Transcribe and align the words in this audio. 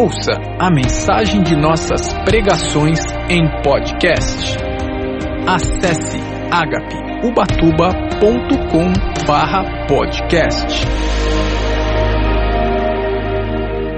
Ouça 0.00 0.30
a 0.60 0.70
mensagem 0.70 1.42
de 1.42 1.56
nossas 1.56 2.12
pregações 2.24 3.00
em 3.28 3.42
podcast. 3.64 4.56
Acesse 5.44 6.18
agapeubatuba.com 6.52 8.92
barra 9.26 9.64
podcast. 9.88 10.86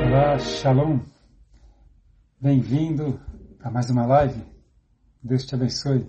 Olá, 0.06 0.38
Shalom. 0.38 1.00
Bem-vindo 2.40 3.20
a 3.62 3.70
mais 3.70 3.90
uma 3.90 4.06
live. 4.06 4.42
Deus 5.22 5.44
te 5.44 5.54
abençoe. 5.54 6.06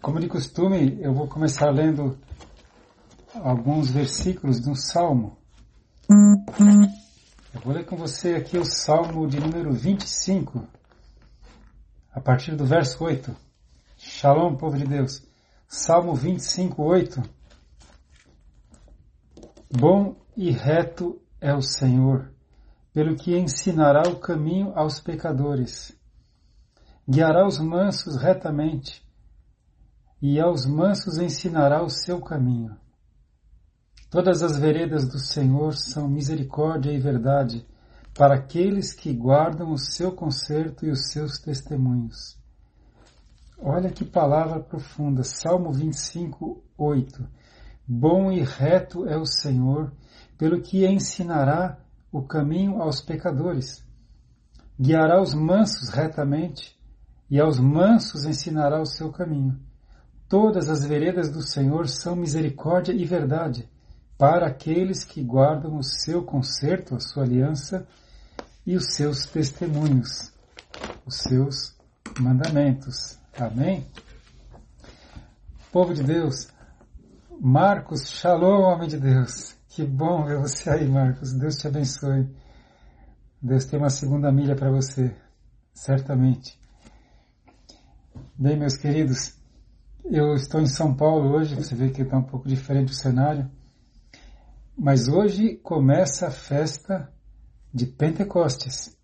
Como 0.00 0.20
de 0.20 0.28
costume, 0.28 0.96
eu 1.02 1.12
vou 1.12 1.26
começar 1.26 1.70
lendo 1.70 2.16
alguns 3.34 3.90
versículos 3.90 4.60
de 4.60 4.70
um 4.70 4.76
salmo. 4.76 5.36
Eu 7.54 7.60
vou 7.60 7.74
ler 7.74 7.84
com 7.84 7.96
você 7.96 8.34
aqui 8.34 8.56
o 8.56 8.64
salmo 8.64 9.28
de 9.28 9.38
número 9.38 9.74
25, 9.74 10.66
a 12.10 12.18
partir 12.18 12.56
do 12.56 12.64
verso 12.64 13.04
8. 13.04 13.36
Shalom, 13.98 14.56
povo 14.56 14.78
de 14.78 14.86
Deus. 14.86 15.22
Salmo 15.68 16.14
25, 16.14 16.82
8. 16.82 17.22
Bom 19.70 20.16
e 20.34 20.50
reto 20.50 21.20
é 21.42 21.54
o 21.54 21.60
Senhor, 21.60 22.32
pelo 22.90 23.16
que 23.16 23.36
ensinará 23.36 24.08
o 24.08 24.18
caminho 24.18 24.72
aos 24.74 24.98
pecadores. 24.98 25.94
Guiará 27.06 27.46
os 27.46 27.58
mansos 27.58 28.16
retamente, 28.16 29.06
e 30.22 30.40
aos 30.40 30.64
mansos 30.64 31.18
ensinará 31.18 31.82
o 31.82 31.90
seu 31.90 32.18
caminho. 32.18 32.81
Todas 34.12 34.42
as 34.42 34.58
veredas 34.58 35.08
do 35.08 35.18
Senhor 35.18 35.74
são 35.74 36.06
misericórdia 36.06 36.92
e 36.92 37.00
verdade 37.00 37.66
para 38.12 38.34
aqueles 38.34 38.92
que 38.92 39.10
guardam 39.10 39.72
o 39.72 39.78
seu 39.78 40.12
conserto 40.12 40.84
e 40.84 40.90
os 40.90 41.08
seus 41.10 41.38
testemunhos. 41.38 42.38
Olha 43.58 43.90
que 43.90 44.04
palavra 44.04 44.60
profunda, 44.60 45.24
Salmo 45.24 45.72
25, 45.72 46.62
8. 46.76 47.26
Bom 47.88 48.30
e 48.30 48.42
reto 48.42 49.08
é 49.08 49.16
o 49.16 49.24
Senhor, 49.24 49.90
pelo 50.36 50.60
que 50.60 50.86
ensinará 50.86 51.78
o 52.12 52.20
caminho 52.20 52.82
aos 52.82 53.00
pecadores. 53.00 53.82
Guiará 54.78 55.22
os 55.22 55.32
mansos 55.32 55.88
retamente, 55.88 56.78
e 57.30 57.40
aos 57.40 57.58
mansos 57.58 58.26
ensinará 58.26 58.78
o 58.78 58.84
seu 58.84 59.10
caminho. 59.10 59.58
Todas 60.28 60.68
as 60.68 60.84
veredas 60.84 61.30
do 61.30 61.40
Senhor 61.40 61.88
são 61.88 62.14
misericórdia 62.14 62.92
e 62.92 63.06
verdade 63.06 63.71
para 64.22 64.46
aqueles 64.46 65.02
que 65.02 65.20
guardam 65.20 65.76
o 65.76 65.82
seu 65.82 66.22
conserto, 66.22 66.94
a 66.94 67.00
sua 67.00 67.24
aliança 67.24 67.88
e 68.64 68.76
os 68.76 68.94
seus 68.94 69.26
testemunhos, 69.26 70.32
os 71.04 71.16
seus 71.16 71.76
mandamentos. 72.20 73.18
Amém? 73.36 73.84
Povo 75.72 75.92
de 75.92 76.04
Deus, 76.04 76.46
Marcos, 77.40 78.08
shalom, 78.10 78.62
homem 78.62 78.88
de 78.88 78.96
Deus. 78.96 79.56
Que 79.66 79.84
bom 79.84 80.24
ver 80.24 80.38
você 80.38 80.70
aí, 80.70 80.88
Marcos. 80.88 81.32
Deus 81.32 81.56
te 81.56 81.66
abençoe. 81.66 82.32
Deus 83.42 83.64
tem 83.64 83.76
uma 83.76 83.90
segunda 83.90 84.30
milha 84.30 84.54
para 84.54 84.70
você, 84.70 85.12
certamente. 85.74 86.56
Bem, 88.38 88.56
meus 88.56 88.76
queridos, 88.76 89.36
eu 90.04 90.34
estou 90.34 90.60
em 90.60 90.66
São 90.66 90.94
Paulo 90.94 91.34
hoje, 91.36 91.56
você 91.56 91.74
vê 91.74 91.90
que 91.90 92.02
está 92.02 92.18
um 92.18 92.22
pouco 92.22 92.46
diferente 92.46 92.92
o 92.92 92.94
cenário. 92.94 93.50
Mas 94.76 95.06
hoje 95.06 95.56
começa 95.56 96.28
a 96.28 96.30
festa 96.30 97.12
de 97.72 97.86
Pentecostes. 97.86 98.96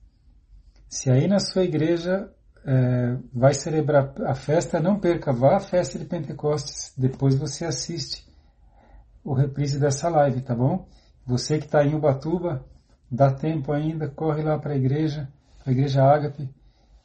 Se 0.89 1.11
aí 1.11 1.29
na 1.29 1.39
sua 1.39 1.63
igreja 1.63 2.33
é, 2.65 3.17
vai 3.33 3.53
celebrar 3.53 4.15
a 4.23 4.35
festa, 4.35 4.81
não 4.81 4.99
perca, 4.99 5.31
vá 5.31 5.57
à 5.57 5.61
festa 5.61 5.99
de 5.99 6.07
Pentecostes. 6.07 6.95
Depois 6.97 7.35
você 7.35 7.67
assiste 7.67 8.27
o 9.23 9.35
reprise 9.35 9.79
dessa 9.79 10.09
live, 10.09 10.41
tá 10.41 10.55
bom? 10.55 10.89
Você 11.27 11.59
que 11.59 11.67
está 11.67 11.85
em 11.85 11.95
Ubatuba, 11.95 12.65
dá 13.11 13.31
tempo 13.31 13.71
ainda, 13.71 14.09
corre 14.09 14.43
lá 14.43 14.59
para 14.59 14.73
a 14.73 14.77
igreja, 14.77 15.29
a 15.67 15.71
igreja 15.71 16.03
Ágape. 16.03 16.49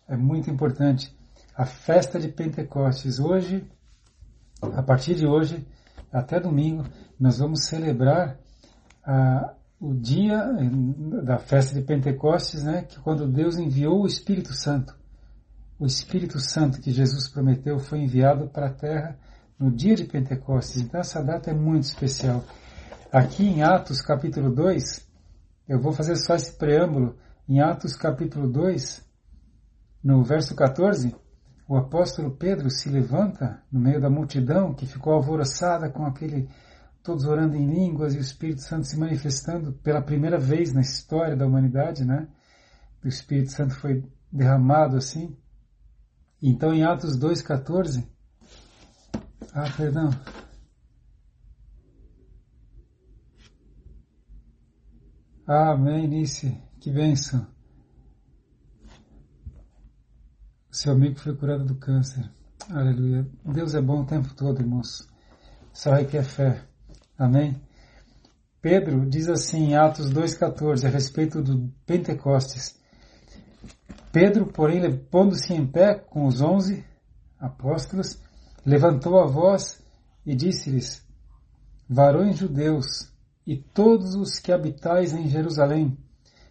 É 0.08 0.16
muito 0.16 0.50
importante. 0.50 1.14
A 1.54 1.66
festa 1.66 2.18
de 2.18 2.30
Pentecostes. 2.30 3.20
Hoje, 3.20 3.70
a 4.62 4.82
partir 4.82 5.16
de 5.16 5.28
hoje, 5.28 5.68
até 6.12 6.40
domingo, 6.40 6.86
nós 7.20 7.40
vamos 7.40 7.66
celebrar 7.66 8.40
o 9.80 9.94
dia 9.94 10.50
da 11.24 11.38
festa 11.38 11.76
de 11.76 11.82
Pentecostes, 11.86 12.64
né, 12.64 12.84
que 12.84 13.00
quando 13.00 13.28
Deus 13.28 13.58
enviou 13.58 14.04
o 14.04 14.08
Espírito 14.08 14.54
Santo, 14.54 14.96
o 15.78 15.86
Espírito 15.86 16.40
Santo 16.40 16.80
que 16.80 16.92
Jesus 16.92 17.28
prometeu 17.28 17.80
foi 17.80 18.00
enviado 18.00 18.48
para 18.48 18.68
a 18.68 18.74
terra 18.74 19.18
no 19.60 19.70
dia 19.70 19.96
de 19.96 20.06
Pentecostes. 20.06 20.82
Então 20.82 21.02
essa 21.02 21.22
data 21.22 21.52
é 21.52 21.54
muito 21.54 21.84
especial. 21.84 22.44
Aqui 23.12 23.46
em 23.46 23.62
Atos 23.62 24.02
capítulo 24.02 24.50
2, 24.54 25.06
eu 25.68 25.80
vou 25.80 25.92
fazer 25.92 26.16
só 26.16 26.36
esse 26.36 26.58
preâmbulo. 26.58 27.18
Em 27.48 27.60
Atos 27.60 27.96
capítulo 27.96 28.48
2, 28.48 29.04
no 30.04 30.24
verso 30.24 30.56
14, 30.56 31.16
o 31.68 31.78
apóstolo 31.78 32.32
Pedro 32.32 32.70
se 32.70 32.90
levanta 32.90 33.62
no 33.72 33.80
meio 33.80 34.00
da 34.00 34.10
multidão 34.10 34.74
que 34.74 34.86
ficou 34.86 35.14
alvoroçada 35.14 35.90
com 35.90 36.06
aquele 36.06 36.50
todos 37.04 37.26
orando 37.26 37.56
em 37.58 37.68
línguas 37.68 38.16
e 38.16 38.18
o 38.18 38.22
Espírito 38.22 38.62
Santo 38.62 38.88
se 38.88 38.98
manifestando 38.98 39.74
pela 39.74 40.02
primeira 40.02 40.40
vez 40.40 40.74
na 40.74 40.82
história 40.82 41.36
da 41.36 41.46
humanidade, 41.46 42.06
né? 42.06 42.28
O 43.04 43.08
Espírito 43.08 43.52
Santo 43.52 43.76
foi 43.76 44.04
derramado 44.32 44.96
assim. 44.96 45.38
Então 46.42 46.74
em 46.74 46.84
Atos 46.84 47.20
2:14, 47.20 48.08
ah, 49.54 49.70
perdão. 49.76 50.10
Amém, 55.46 56.08
Nice, 56.08 56.58
que 56.80 56.90
bênção. 56.90 57.46
Seu 60.72 60.94
amigo 60.94 61.20
foi 61.20 61.36
curado 61.36 61.66
do 61.66 61.76
câncer. 61.76 62.32
Aleluia. 62.70 63.30
Deus 63.46 63.76
é 63.76 63.82
bom 63.82 64.02
o 64.02 64.06
tempo 64.06 64.34
todo, 64.34 64.62
irmãos. 64.62 65.08
Só 65.74 65.94
requer 65.94 66.24
fé. 66.24 66.73
Amém? 67.18 67.62
Pedro 68.62 69.06
diz 69.06 69.28
assim 69.28 69.72
em 69.72 69.76
Atos 69.76 70.12
2,14 70.12 70.86
a 70.86 70.90
respeito 70.90 71.42
do 71.42 71.70
Pentecostes. 71.86 72.76
Pedro, 74.12 74.48
porém, 74.48 74.98
pondo-se 75.12 75.54
em 75.54 75.66
pé 75.66 75.96
com 75.96 76.26
os 76.26 76.42
onze 76.42 76.86
apóstolos, 77.40 78.20
levantou 78.66 79.20
a 79.20 79.28
voz 79.28 79.84
e 80.26 80.36
disse-lhes: 80.36 81.06
Varões 81.90 82.38
judeus 82.38 83.12
e 83.46 83.58
todos 83.58 84.16
os 84.16 84.40
que 84.40 84.52
habitais 84.52 85.14
em 85.14 85.28
Jerusalém, 85.28 85.98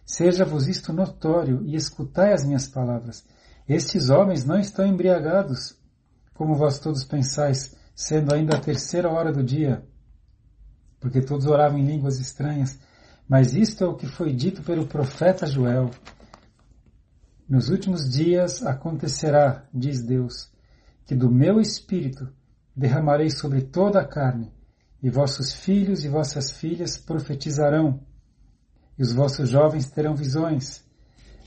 seja-vos 0.05 0.67
isto 0.67 0.93
notório 0.93 1.61
e 1.65 1.75
escutai 1.75 2.31
as 2.31 2.45
minhas 2.45 2.67
palavras. 2.67 3.25
Estes 3.67 4.09
homens 4.09 4.45
não 4.45 4.59
estão 4.59 4.85
embriagados, 4.85 5.77
como 6.33 6.55
vós 6.55 6.79
todos 6.79 7.03
pensais, 7.03 7.75
sendo 7.95 8.33
ainda 8.33 8.55
a 8.55 8.61
terceira 8.61 9.09
hora 9.09 9.31
do 9.31 9.43
dia 9.43 9.83
porque 11.03 11.19
todos 11.19 11.45
oravam 11.47 11.77
em 11.77 11.85
línguas 11.85 12.17
estranhas. 12.17 12.79
Mas 13.27 13.53
isto 13.53 13.83
é 13.83 13.87
o 13.87 13.95
que 13.95 14.07
foi 14.07 14.31
dito 14.31 14.63
pelo 14.63 14.87
profeta 14.87 15.45
Joel. 15.45 15.91
Nos 17.47 17.67
últimos 17.67 18.09
dias 18.09 18.65
acontecerá, 18.65 19.67
diz 19.73 20.01
Deus, 20.01 20.49
que 21.05 21.13
do 21.13 21.29
meu 21.29 21.59
espírito 21.59 22.29
derramarei 22.73 23.29
sobre 23.29 23.63
toda 23.63 23.99
a 23.99 24.07
carne, 24.07 24.49
e 25.01 25.09
vossos 25.09 25.53
filhos 25.53 26.05
e 26.05 26.07
vossas 26.07 26.51
filhas 26.51 26.97
profetizarão, 26.97 27.99
e 28.97 29.03
os 29.03 29.11
vossos 29.11 29.49
jovens 29.49 29.91
terão 29.91 30.15
visões, 30.15 30.85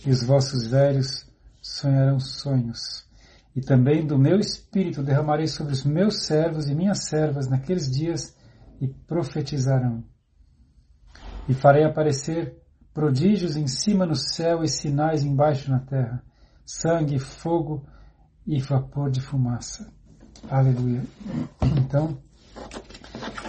e 0.04 0.10
os 0.10 0.22
vossos 0.22 0.66
velhos 0.66 1.26
sonharão 1.62 2.20
sonhos. 2.20 3.06
E 3.54 3.62
também 3.62 4.06
do 4.06 4.18
meu 4.18 4.38
espírito 4.38 5.02
derramarei 5.02 5.46
sobre 5.46 5.72
os 5.72 5.82
meus 5.82 6.26
servos 6.26 6.68
e 6.68 6.74
minhas 6.74 7.06
servas 7.08 7.48
naqueles 7.48 7.90
dias 7.90 8.35
e 8.80 8.88
profetizarão. 8.88 10.04
E 11.48 11.54
farei 11.54 11.84
aparecer 11.84 12.56
prodígios 12.92 13.56
em 13.56 13.66
cima 13.66 14.06
no 14.06 14.14
céu 14.14 14.64
e 14.64 14.68
sinais 14.68 15.22
embaixo 15.22 15.70
na 15.70 15.80
terra, 15.80 16.22
sangue, 16.64 17.18
fogo 17.18 17.86
e 18.46 18.60
vapor 18.60 19.10
de 19.10 19.20
fumaça. 19.20 19.92
Aleluia. 20.48 21.02
Então, 21.78 22.18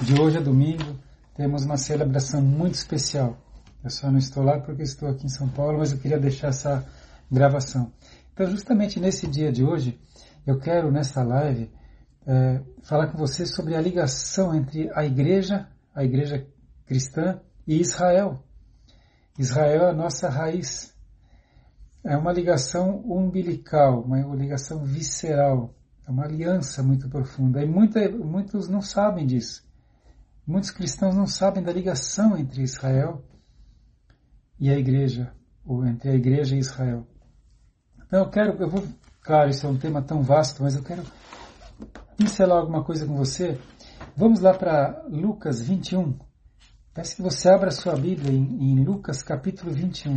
de 0.02 0.20
hoje 0.20 0.38
a 0.38 0.42
domingo, 0.42 0.98
temos 1.36 1.64
uma 1.64 1.78
celebração 1.78 2.42
muito 2.42 2.76
especial. 2.76 3.38
Eu 3.84 3.90
só 3.90 4.10
não 4.12 4.18
estou 4.18 4.44
lá 4.44 4.60
porque 4.60 4.84
estou 4.84 5.08
aqui 5.08 5.26
em 5.26 5.30
São 5.30 5.48
Paulo, 5.48 5.78
mas 5.78 5.92
eu 5.92 5.98
queria 5.98 6.20
deixar 6.20 6.50
essa 6.50 6.86
gravação. 7.32 7.92
Então, 8.34 8.48
justamente 8.48 9.00
nesse 9.00 9.28
dia 9.28 9.52
de 9.52 9.64
hoje, 9.64 10.00
eu 10.46 10.60
quero, 10.60 10.92
nessa 10.92 11.24
live, 11.24 11.72
é, 12.28 12.62
falar 12.84 13.08
com 13.08 13.18
você 13.18 13.46
sobre 13.46 13.74
a 13.74 13.82
ligação 13.82 14.54
entre 14.54 14.92
a 14.94 15.06
igreja, 15.06 15.68
a 15.96 16.04
igreja 16.04 16.46
cristã 16.86 17.40
e 17.66 17.80
Israel. 17.80 18.44
Israel 19.40 19.84
é 19.84 19.90
a 19.92 19.94
nossa 19.94 20.28
raiz. 20.30 20.94
É 22.04 22.18
uma 22.18 22.34
ligação 22.34 23.00
umbilical, 23.06 24.02
uma 24.02 24.36
ligação 24.36 24.84
visceral. 24.84 25.74
É 26.06 26.12
uma 26.12 26.26
aliança 26.26 26.84
muito 26.84 27.10
profunda. 27.10 27.64
E 27.64 27.66
muita, 27.66 28.10
muitos 28.10 28.68
não 28.68 28.82
sabem 28.82 29.26
disso. 29.26 29.66
Muitos 30.46 30.72
cristãos 30.72 31.16
não 31.16 31.28
sabem 31.28 31.64
da 31.64 31.72
ligação 31.72 32.38
entre 32.38 32.62
Israel 32.62 33.24
e 34.60 34.70
a 34.70 34.78
igreja, 34.78 35.34
ou 35.66 35.86
entre 35.86 36.10
a 36.10 36.16
igreja 36.16 36.56
e 36.56 36.60
Israel. 36.60 37.06
Então 38.06 38.20
eu 38.20 38.30
quero, 38.30 38.54
eu 38.62 38.70
vou, 38.70 38.84
claro, 39.22 39.50
isso 39.50 39.66
é 39.66 39.70
um 39.70 39.78
tema 39.78 40.02
tão 40.02 40.22
vasto, 40.22 40.64
mas 40.64 40.76
eu 40.76 40.84
quero 40.84 41.04
pincelar 42.18 42.58
alguma 42.58 42.84
coisa 42.84 43.06
com 43.06 43.16
você. 43.16 43.60
Vamos 44.16 44.40
lá 44.40 44.54
para 44.54 45.06
Lucas 45.08 45.62
21. 45.62 46.18
Peço 46.94 47.16
que 47.16 47.22
você 47.22 47.48
abra 47.48 47.70
sua 47.70 47.96
Bíblia 47.96 48.34
em, 48.34 48.72
em 48.72 48.84
Lucas 48.84 49.22
capítulo 49.22 49.72
21. 49.72 50.16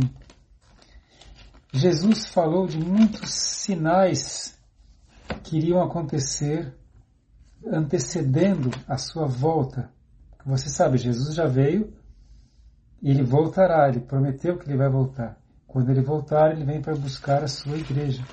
Jesus 1.71 2.25
falou 2.25 2.65
de 2.65 2.79
muitos 2.79 3.29
sinais 3.29 4.57
que 5.43 5.57
iriam 5.57 5.81
acontecer 5.81 6.75
antecedendo 7.65 8.71
a 8.87 8.97
sua 8.97 9.27
volta. 9.27 9.89
Você 10.43 10.69
sabe, 10.69 10.97
Jesus 10.97 11.35
já 11.35 11.45
veio 11.45 11.93
e 12.99 13.11
ele 13.11 13.23
voltará, 13.23 13.87
ele 13.87 13.99
prometeu 13.99 14.57
que 14.57 14.67
ele 14.67 14.77
vai 14.77 14.89
voltar. 14.89 15.37
Quando 15.67 15.89
ele 15.91 16.01
voltar, 16.01 16.51
ele 16.51 16.65
vem 16.65 16.81
para 16.81 16.95
buscar 16.95 17.43
a 17.43 17.47
sua 17.47 17.77
igreja. 17.77 18.25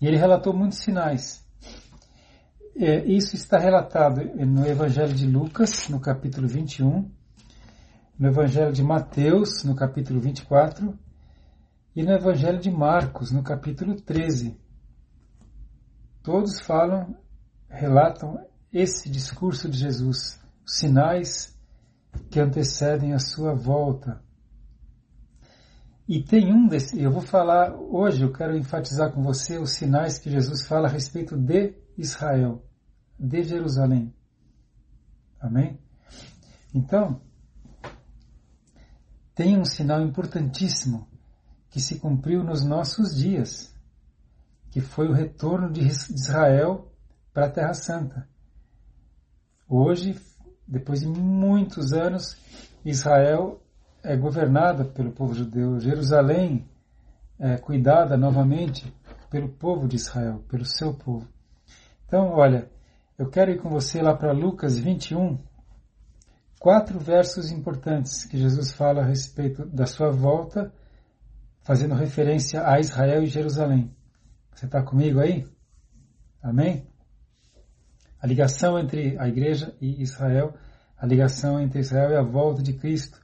E 0.00 0.06
ele 0.06 0.18
relatou 0.18 0.54
muitos 0.54 0.78
sinais. 0.78 1.47
É, 2.80 3.04
isso 3.06 3.34
está 3.34 3.58
relatado 3.58 4.22
no 4.46 4.64
Evangelho 4.64 5.12
de 5.12 5.26
Lucas, 5.26 5.88
no 5.88 5.98
capítulo 5.98 6.46
21, 6.46 7.10
no 8.16 8.28
Evangelho 8.28 8.72
de 8.72 8.84
Mateus, 8.84 9.64
no 9.64 9.74
capítulo 9.74 10.20
24, 10.20 10.96
e 11.96 12.04
no 12.04 12.12
Evangelho 12.12 12.60
de 12.60 12.70
Marcos, 12.70 13.32
no 13.32 13.42
capítulo 13.42 14.00
13. 14.00 14.56
Todos 16.22 16.60
falam, 16.60 17.16
relatam 17.68 18.38
esse 18.72 19.10
discurso 19.10 19.68
de 19.68 19.76
Jesus, 19.76 20.40
os 20.64 20.78
sinais 20.78 21.58
que 22.30 22.38
antecedem 22.38 23.12
a 23.12 23.18
sua 23.18 23.54
volta. 23.54 24.22
E 26.06 26.22
tem 26.22 26.54
um 26.54 26.68
desses, 26.68 26.96
eu 26.96 27.10
vou 27.10 27.22
falar 27.22 27.74
hoje, 27.74 28.22
eu 28.22 28.32
quero 28.32 28.56
enfatizar 28.56 29.10
com 29.10 29.20
você 29.20 29.58
os 29.58 29.72
sinais 29.72 30.16
que 30.16 30.30
Jesus 30.30 30.64
fala 30.64 30.86
a 30.86 30.92
respeito 30.92 31.36
de 31.36 31.74
Israel 31.96 32.62
de 33.18 33.42
Jerusalém. 33.42 34.14
Amém? 35.40 35.78
Então, 36.74 37.20
tem 39.34 39.58
um 39.58 39.64
sinal 39.64 40.02
importantíssimo 40.02 41.08
que 41.70 41.80
se 41.80 41.98
cumpriu 41.98 42.42
nos 42.42 42.64
nossos 42.64 43.16
dias, 43.16 43.74
que 44.70 44.80
foi 44.80 45.08
o 45.08 45.12
retorno 45.12 45.70
de 45.70 45.86
Israel 45.86 46.92
para 47.32 47.46
a 47.46 47.50
Terra 47.50 47.74
Santa. 47.74 48.28
Hoje, 49.68 50.18
depois 50.66 51.00
de 51.00 51.06
muitos 51.06 51.92
anos, 51.92 52.36
Israel 52.84 53.62
é 54.02 54.16
governada 54.16 54.84
pelo 54.84 55.12
povo 55.12 55.34
judeu, 55.34 55.78
Jerusalém 55.78 56.68
é 57.38 57.56
cuidada 57.56 58.16
novamente 58.16 58.92
pelo 59.30 59.48
povo 59.48 59.86
de 59.86 59.96
Israel, 59.96 60.42
pelo 60.48 60.64
seu 60.64 60.94
povo. 60.94 61.28
Então, 62.06 62.30
olha, 62.30 62.68
eu 63.18 63.28
quero 63.28 63.50
ir 63.50 63.60
com 63.60 63.68
você 63.68 64.00
lá 64.00 64.16
para 64.16 64.30
Lucas 64.30 64.78
21, 64.78 65.38
quatro 66.60 67.00
versos 67.00 67.50
importantes 67.50 68.24
que 68.24 68.38
Jesus 68.38 68.72
fala 68.72 69.02
a 69.02 69.04
respeito 69.04 69.66
da 69.66 69.86
sua 69.86 70.10
volta, 70.10 70.72
fazendo 71.62 71.96
referência 71.96 72.64
a 72.64 72.78
Israel 72.78 73.24
e 73.24 73.26
Jerusalém. 73.26 73.92
Você 74.54 74.66
está 74.66 74.84
comigo 74.84 75.18
aí? 75.18 75.44
Amém? 76.40 76.86
A 78.22 78.26
ligação 78.26 78.78
entre 78.78 79.18
a 79.18 79.26
igreja 79.26 79.76
e 79.80 80.00
Israel, 80.00 80.54
a 80.96 81.04
ligação 81.04 81.60
entre 81.60 81.80
Israel 81.80 82.10
e 82.12 82.16
a 82.16 82.22
volta 82.22 82.62
de 82.62 82.72
Cristo, 82.74 83.20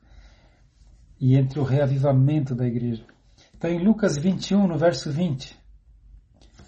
e 1.20 1.36
entre 1.36 1.60
o 1.60 1.64
reavivamento 1.64 2.52
da 2.52 2.66
igreja. 2.66 3.06
Está 3.52 3.70
em 3.70 3.82
Lucas 3.82 4.18
21, 4.18 4.66
no 4.66 4.76
verso 4.76 5.12
20. 5.12 5.56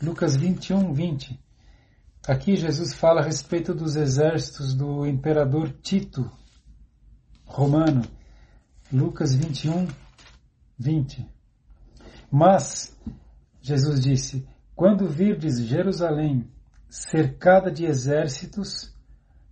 Lucas 0.00 0.37
21, 0.37 0.93
20. 0.93 1.45
Aqui 2.26 2.56
Jesus 2.56 2.93
fala 2.93 3.20
a 3.20 3.25
respeito 3.25 3.73
dos 3.73 3.94
exércitos 3.94 4.75
do 4.75 5.06
imperador 5.06 5.70
Tito, 5.81 6.28
romano, 7.44 8.02
Lucas 8.93 9.32
21, 9.32 9.87
20. 10.76 11.25
Mas, 12.28 12.99
Jesus 13.62 14.00
disse, 14.00 14.44
quando 14.75 15.08
virdes 15.08 15.61
Jerusalém 15.61 16.50
cercada 16.90 17.70
de 17.70 17.87
exércitos, 17.87 18.93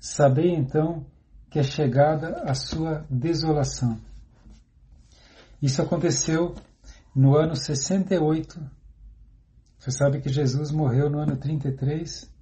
sabei 0.00 0.52
então 0.52 1.06
que 1.50 1.60
é 1.60 1.62
chegada 1.62 2.42
a 2.42 2.54
sua 2.54 3.06
desolação. 3.08 4.00
Isso 5.62 5.80
aconteceu 5.80 6.56
no 7.14 7.36
ano 7.36 7.54
68. 7.54 8.60
Você 9.78 9.92
sabe 9.92 10.20
que 10.20 10.28
Jesus 10.28 10.72
morreu 10.72 11.08
no 11.08 11.20
ano 11.20 11.36
33 11.36 12.33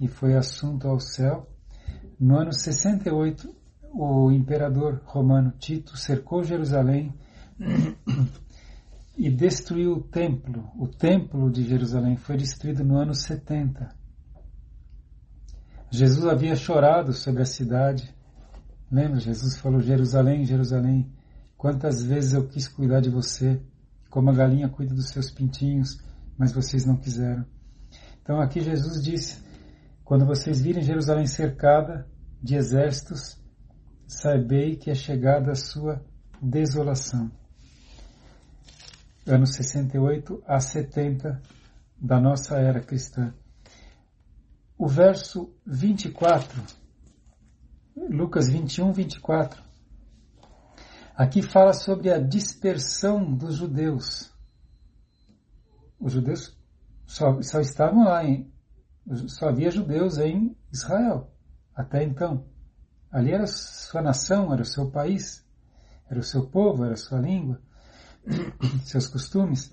e 0.00 0.08
foi 0.08 0.34
assunto 0.34 0.86
ao 0.88 1.00
céu. 1.00 1.48
No 2.18 2.38
ano 2.38 2.52
68, 2.52 3.54
o 3.92 4.30
imperador 4.30 5.00
romano 5.04 5.52
Tito 5.58 5.96
cercou 5.96 6.42
Jerusalém 6.42 7.12
e 9.16 9.30
destruiu 9.30 9.92
o 9.92 10.02
templo. 10.02 10.70
O 10.78 10.86
templo 10.88 11.50
de 11.50 11.62
Jerusalém 11.64 12.16
foi 12.16 12.36
destruído 12.36 12.84
no 12.84 12.96
ano 12.96 13.14
70. 13.14 13.94
Jesus 15.90 16.24
havia 16.26 16.56
chorado 16.56 17.12
sobre 17.12 17.42
a 17.42 17.46
cidade. 17.46 18.14
Lembra? 18.90 19.20
Jesus 19.20 19.58
falou: 19.58 19.80
Jerusalém, 19.80 20.44
Jerusalém, 20.44 21.12
quantas 21.56 22.02
vezes 22.02 22.32
eu 22.32 22.48
quis 22.48 22.66
cuidar 22.66 23.00
de 23.00 23.10
você, 23.10 23.60
como 24.08 24.30
a 24.30 24.34
galinha 24.34 24.68
cuida 24.68 24.94
dos 24.94 25.10
seus 25.10 25.30
pintinhos, 25.30 25.98
mas 26.38 26.52
vocês 26.52 26.86
não 26.86 26.96
quiseram. 26.96 27.44
Então 28.22 28.40
aqui 28.40 28.60
Jesus 28.60 29.02
disse: 29.02 29.42
quando 30.04 30.26
vocês 30.26 30.60
virem 30.60 30.82
Jerusalém 30.82 31.26
cercada 31.26 32.06
de 32.42 32.56
exércitos, 32.56 33.40
saibei 34.06 34.76
que 34.76 34.90
é 34.90 34.94
chegada 34.94 35.52
a 35.52 35.56
sua 35.56 36.04
desolação. 36.40 37.30
Anos 39.26 39.54
68 39.54 40.42
a 40.46 40.58
70 40.58 41.40
da 41.96 42.20
nossa 42.20 42.56
era 42.56 42.80
cristã. 42.80 43.32
O 44.76 44.88
verso 44.88 45.54
24, 45.64 46.60
Lucas 47.96 48.50
21, 48.50 48.92
24, 48.92 49.62
aqui 51.14 51.40
fala 51.40 51.72
sobre 51.72 52.10
a 52.10 52.18
dispersão 52.18 53.32
dos 53.32 53.54
judeus. 53.54 54.34
Os 56.00 56.12
judeus 56.12 56.58
só, 57.06 57.40
só 57.42 57.60
estavam 57.60 58.04
lá 58.04 58.24
em 58.24 58.51
só 59.28 59.48
havia 59.48 59.70
judeus 59.70 60.18
em 60.18 60.56
Israel, 60.72 61.30
até 61.74 62.02
então. 62.02 62.46
Ali 63.10 63.32
era 63.32 63.46
sua 63.46 64.00
nação, 64.00 64.52
era 64.52 64.62
o 64.62 64.66
seu 64.66 64.90
país, 64.90 65.44
era 66.08 66.18
o 66.18 66.22
seu 66.22 66.46
povo, 66.46 66.84
era 66.84 66.94
a 66.94 66.96
sua 66.96 67.20
língua, 67.20 67.60
seus 68.84 69.06
costumes. 69.06 69.72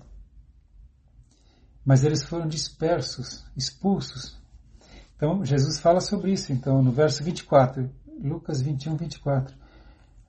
Mas 1.84 2.04
eles 2.04 2.22
foram 2.22 2.46
dispersos, 2.46 3.44
expulsos. 3.56 4.38
Então, 5.16 5.44
Jesus 5.44 5.80
fala 5.80 6.00
sobre 6.00 6.32
isso, 6.32 6.52
então, 6.52 6.82
no 6.82 6.92
verso 6.92 7.22
24, 7.24 7.90
Lucas 8.22 8.60
21, 8.60 8.96
24. 8.96 9.56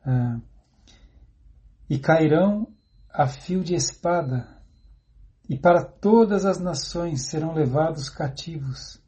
Ah, 0.06 0.40
e 1.90 2.00
cairão 2.00 2.74
a 3.10 3.28
fio 3.28 3.64
de 3.64 3.76
espada 3.76 4.61
e 5.52 5.58
para 5.58 5.84
todas 5.84 6.46
as 6.46 6.62
nações 6.62 7.24
serão 7.24 7.54
levados 7.54 8.10
cativos, 8.10 9.04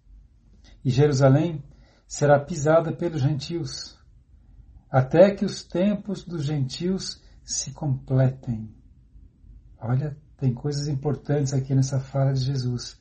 e 0.83 0.89
Jerusalém 0.89 1.63
será 2.05 2.37
pisada 2.37 2.91
pelos 2.91 3.21
gentios, 3.21 3.97
até 4.91 5.33
que 5.33 5.45
os 5.45 5.63
tempos 5.63 6.25
dos 6.25 6.43
gentios 6.43 7.23
se 7.45 7.71
completem. 7.71 8.69
Olha, 9.79 10.17
tem 10.35 10.53
coisas 10.53 10.89
importantes 10.89 11.53
aqui 11.53 11.73
nessa 11.73 12.01
fala 12.01 12.33
de 12.33 12.41
Jesus. 12.41 12.99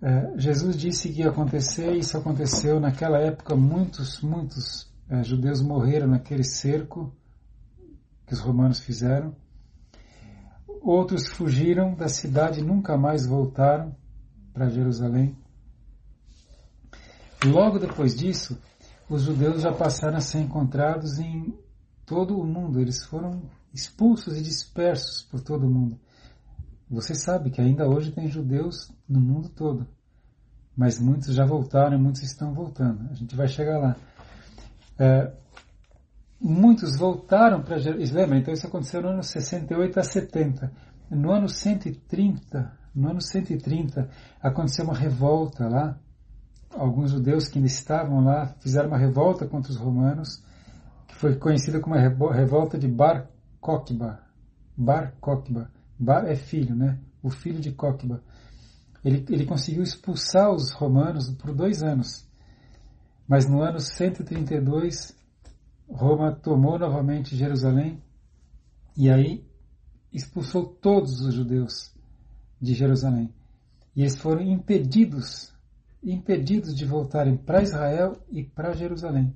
É, 0.00 0.38
Jesus 0.38 0.76
disse 0.76 1.12
que 1.12 1.22
ia 1.22 1.30
acontecer, 1.30 1.96
e 1.96 1.98
isso 1.98 2.16
aconteceu 2.16 2.78
naquela 2.78 3.18
época. 3.18 3.56
Muitos, 3.56 4.20
muitos 4.20 4.88
é, 5.08 5.24
judeus 5.24 5.60
morreram 5.60 6.06
naquele 6.06 6.44
cerco 6.44 7.12
que 8.24 8.34
os 8.34 8.38
romanos 8.38 8.78
fizeram. 8.78 9.34
Outros 10.82 11.26
fugiram 11.26 11.94
da 11.94 12.08
cidade 12.08 12.60
e 12.60 12.64
nunca 12.64 12.96
mais 12.96 13.26
voltaram 13.26 13.94
para 14.52 14.68
Jerusalém. 14.68 15.36
Logo 17.44 17.78
depois 17.78 18.16
disso, 18.16 18.60
os 19.08 19.22
judeus 19.22 19.62
já 19.62 19.72
passaram 19.72 20.16
a 20.16 20.20
ser 20.20 20.40
encontrados 20.40 21.18
em 21.18 21.56
todo 22.04 22.38
o 22.38 22.44
mundo, 22.44 22.80
eles 22.80 23.04
foram 23.04 23.42
expulsos 23.72 24.36
e 24.36 24.42
dispersos 24.42 25.22
por 25.22 25.40
todo 25.40 25.66
o 25.66 25.70
mundo. 25.70 25.98
Você 26.90 27.14
sabe 27.14 27.50
que 27.50 27.60
ainda 27.60 27.86
hoje 27.86 28.10
tem 28.10 28.28
judeus 28.28 28.90
no 29.08 29.20
mundo 29.20 29.50
todo, 29.50 29.86
mas 30.74 30.98
muitos 30.98 31.34
já 31.34 31.44
voltaram 31.44 31.96
e 31.96 32.00
muitos 32.00 32.22
estão 32.22 32.54
voltando. 32.54 33.08
A 33.10 33.14
gente 33.14 33.36
vai 33.36 33.46
chegar 33.46 33.78
lá. 33.78 33.96
É, 34.98 35.32
muitos 36.40 36.96
voltaram 36.96 37.62
para 37.62 37.78
Jerusalém. 37.78 38.40
Então 38.40 38.54
isso 38.54 38.66
aconteceu 38.66 39.02
no 39.02 39.08
ano 39.08 39.22
68 39.22 40.00
a 40.00 40.02
70. 40.02 40.72
No 41.10 41.32
ano 41.32 41.48
130, 41.48 42.72
no 42.94 43.10
ano 43.10 43.20
130 43.20 44.08
aconteceu 44.40 44.84
uma 44.84 44.96
revolta 44.96 45.68
lá. 45.68 45.98
Alguns 46.70 47.12
judeus 47.12 47.48
que 47.48 47.58
ainda 47.58 47.66
estavam 47.66 48.20
lá 48.20 48.54
fizeram 48.60 48.88
uma 48.88 48.98
revolta 48.98 49.46
contra 49.46 49.72
os 49.72 49.78
romanos, 49.78 50.44
que 51.06 51.14
foi 51.14 51.36
conhecida 51.36 51.80
como 51.80 51.96
a 51.96 52.34
revolta 52.34 52.78
de 52.78 52.86
Bar 52.86 53.26
Kokhba. 53.60 54.20
Bar 54.76 55.14
Kokhba. 55.20 55.70
Bar 55.98 56.26
é 56.26 56.36
filho, 56.36 56.76
né? 56.76 56.98
O 57.22 57.30
filho 57.30 57.58
de 57.58 57.72
Kokhba. 57.72 58.22
Ele, 59.04 59.24
ele 59.30 59.46
conseguiu 59.46 59.82
expulsar 59.82 60.52
os 60.52 60.72
romanos 60.72 61.30
por 61.30 61.54
dois 61.54 61.82
anos. 61.82 62.28
Mas 63.26 63.48
no 63.48 63.62
ano 63.62 63.80
132, 63.80 65.17
Roma 65.88 66.32
tomou 66.32 66.78
novamente 66.78 67.36
Jerusalém 67.36 68.02
e 68.96 69.10
aí 69.10 69.44
expulsou 70.12 70.66
todos 70.66 71.20
os 71.20 71.34
judeus 71.34 71.94
de 72.60 72.74
Jerusalém. 72.74 73.32
E 73.94 74.02
eles 74.02 74.16
foram 74.16 74.42
impedidos, 74.42 75.52
impedidos 76.02 76.74
de 76.74 76.84
voltarem 76.84 77.36
para 77.36 77.62
Israel 77.62 78.16
e 78.30 78.44
para 78.44 78.74
Jerusalém. 78.74 79.34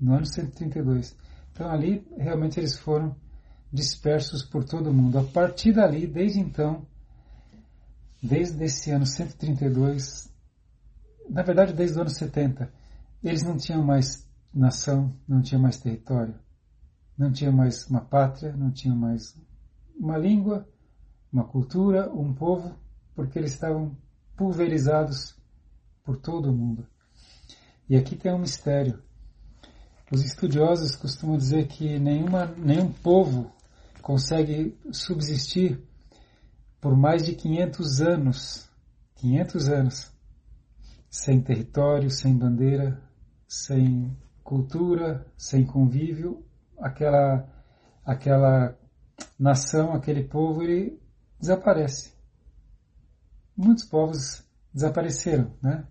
No 0.00 0.14
ano 0.14 0.26
132. 0.26 1.16
Então 1.52 1.70
ali 1.70 2.06
realmente 2.16 2.58
eles 2.58 2.76
foram 2.76 3.16
dispersos 3.72 4.42
por 4.42 4.64
todo 4.64 4.90
o 4.90 4.94
mundo. 4.94 5.18
A 5.18 5.24
partir 5.24 5.72
dali, 5.72 6.06
desde 6.06 6.40
então, 6.40 6.86
desde 8.22 8.64
esse 8.64 8.90
ano 8.90 9.06
132, 9.06 10.32
na 11.28 11.42
verdade 11.42 11.72
desde 11.72 11.98
o 11.98 12.00
ano 12.00 12.10
70, 12.10 12.70
eles 13.22 13.42
não 13.42 13.56
tinham 13.56 13.82
mais 13.82 14.28
nação, 14.52 15.14
não 15.26 15.42
tinham 15.42 15.60
mais 15.60 15.78
território, 15.78 16.34
não 17.16 17.32
tinham 17.32 17.52
mais 17.52 17.86
uma 17.88 18.00
pátria, 18.00 18.56
não 18.56 18.70
tinham 18.70 18.96
mais 18.96 19.34
uma 19.98 20.16
língua, 20.16 20.68
uma 21.32 21.44
cultura, 21.44 22.10
um 22.12 22.32
povo, 22.32 22.74
porque 23.14 23.38
eles 23.38 23.52
estavam 23.52 23.96
pulverizados 24.36 25.36
por 26.04 26.16
todo 26.16 26.50
o 26.50 26.56
mundo. 26.56 26.86
E 27.88 27.96
aqui 27.96 28.16
tem 28.16 28.32
um 28.32 28.38
mistério. 28.38 29.02
Os 30.10 30.24
estudiosos 30.24 30.94
costumam 30.94 31.36
dizer 31.36 31.66
que 31.66 31.98
nenhuma, 31.98 32.46
nenhum 32.56 32.92
povo 32.92 33.50
consegue 34.02 34.78
subsistir 34.92 35.82
por 36.80 36.96
mais 36.96 37.24
de 37.24 37.34
500 37.34 38.00
anos, 38.00 38.70
500 39.16 39.68
anos, 39.68 40.15
sem 41.10 41.40
território, 41.40 42.10
sem 42.10 42.36
bandeira, 42.36 43.00
sem 43.48 44.16
cultura, 44.42 45.26
sem 45.36 45.64
convívio, 45.64 46.44
aquela 46.78 47.48
aquela 48.04 48.78
nação, 49.38 49.92
aquele 49.92 50.22
povo, 50.22 50.62
ele 50.62 51.00
desaparece. 51.40 52.14
Muitos 53.56 53.84
povos 53.84 54.44
desapareceram, 54.72 55.52
né? 55.62 55.84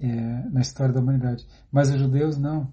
É, 0.00 0.50
na 0.50 0.60
história 0.60 0.92
da 0.92 1.00
humanidade. 1.00 1.46
Mas 1.72 1.90
os 1.90 1.98
judeus 1.98 2.36
não. 2.36 2.72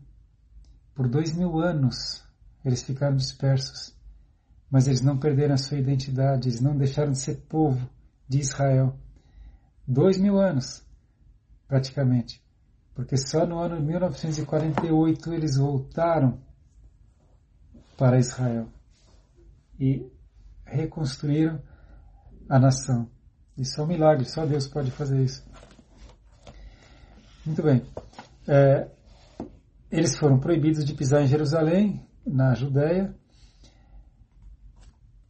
Por 0.93 1.07
dois 1.07 1.33
mil 1.35 1.59
anos 1.59 2.23
eles 2.63 2.81
ficaram 2.81 3.15
dispersos, 3.15 3.95
mas 4.69 4.87
eles 4.87 5.01
não 5.01 5.19
perderam 5.19 5.53
a 5.53 5.57
sua 5.57 5.77
identidade, 5.77 6.49
eles 6.49 6.59
não 6.59 6.75
deixaram 6.75 7.11
de 7.11 7.19
ser 7.19 7.35
povo 7.47 7.87
de 8.27 8.39
Israel. 8.39 8.97
Dois 9.87 10.17
mil 10.17 10.39
anos, 10.39 10.83
praticamente, 11.67 12.43
porque 12.93 13.17
só 13.17 13.45
no 13.45 13.59
ano 13.59 13.79
1948 13.79 15.33
eles 15.33 15.57
voltaram 15.57 16.39
para 17.97 18.17
Israel 18.17 18.67
e 19.79 20.09
reconstruíram 20.65 21.61
a 22.49 22.59
nação. 22.59 23.09
Isso 23.57 23.79
é 23.79 23.83
um 23.83 23.87
milagre, 23.87 24.25
só 24.25 24.45
Deus 24.45 24.67
pode 24.67 24.91
fazer 24.91 25.23
isso. 25.23 25.45
Muito 27.45 27.61
bem. 27.61 27.85
É, 28.47 28.89
eles 29.91 30.17
foram 30.17 30.39
proibidos 30.39 30.83
de 30.83 30.93
pisar 30.93 31.21
em 31.21 31.27
Jerusalém, 31.27 32.05
na 32.25 32.53
Judéia 32.55 33.15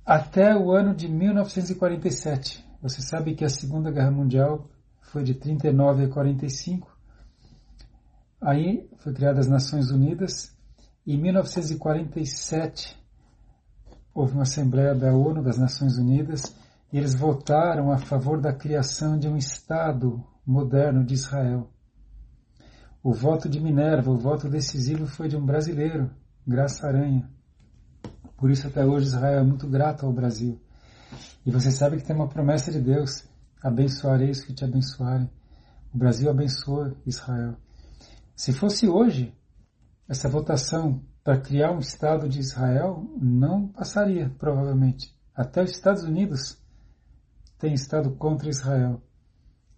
até 0.05 0.55
o 0.55 0.71
ano 0.71 0.93
de 0.93 1.07
1947. 1.07 2.64
Você 2.81 3.01
sabe 3.01 3.35
que 3.35 3.45
a 3.45 3.49
Segunda 3.49 3.91
Guerra 3.91 4.11
Mundial 4.11 4.69
foi 5.01 5.23
de 5.23 5.33
39 5.33 6.05
a 6.05 6.09
45. 6.09 6.95
Aí 8.41 8.89
foi 8.97 9.13
criada 9.13 9.39
as 9.39 9.47
Nações 9.47 9.89
Unidas 9.89 10.55
e 11.05 11.15
em 11.15 11.21
1947 11.21 12.97
houve 14.13 14.33
uma 14.33 14.43
assembleia 14.43 14.95
da 14.95 15.13
ONU, 15.13 15.43
das 15.43 15.57
Nações 15.57 15.97
Unidas, 15.97 16.55
e 16.91 16.97
eles 16.97 17.13
votaram 17.13 17.91
a 17.91 17.97
favor 17.97 18.39
da 18.39 18.53
criação 18.53 19.19
de 19.19 19.27
um 19.27 19.35
Estado 19.35 20.23
moderno 20.45 21.03
de 21.03 21.13
Israel. 21.13 21.69
O 23.03 23.13
voto 23.13 23.49
de 23.49 23.59
Minerva, 23.59 24.09
o 24.09 24.17
voto 24.17 24.47
decisivo 24.49 25.05
foi 25.05 25.27
de 25.27 25.35
um 25.35 25.45
brasileiro, 25.45 26.09
Graça 26.47 26.87
Aranha. 26.87 27.29
Por 28.37 28.49
isso 28.49 28.67
até 28.67 28.85
hoje 28.85 29.07
Israel 29.07 29.39
é 29.39 29.43
muito 29.43 29.67
grato 29.67 30.05
ao 30.05 30.13
Brasil. 30.13 30.59
E 31.45 31.51
você 31.51 31.71
sabe 31.71 31.97
que 31.97 32.03
tem 32.03 32.15
uma 32.15 32.27
promessa 32.27 32.71
de 32.71 32.79
Deus: 32.79 33.27
abençoarei 33.61 34.29
os 34.29 34.41
que 34.41 34.53
te 34.53 34.63
abençoarem. 34.63 35.29
O 35.93 35.97
Brasil 35.97 36.29
abençoa 36.29 36.95
Israel. 37.05 37.55
Se 38.35 38.51
fosse 38.51 38.87
hoje, 38.87 39.33
essa 40.07 40.29
votação 40.29 41.01
para 41.23 41.39
criar 41.39 41.71
um 41.71 41.79
Estado 41.79 42.27
de 42.27 42.39
Israel 42.39 43.03
não 43.19 43.67
passaria, 43.67 44.29
provavelmente. 44.37 45.15
Até 45.33 45.63
os 45.63 45.71
Estados 45.71 46.03
Unidos 46.03 46.61
têm 47.57 47.73
Estado 47.73 48.11
contra 48.11 48.49
Israel. 48.49 49.01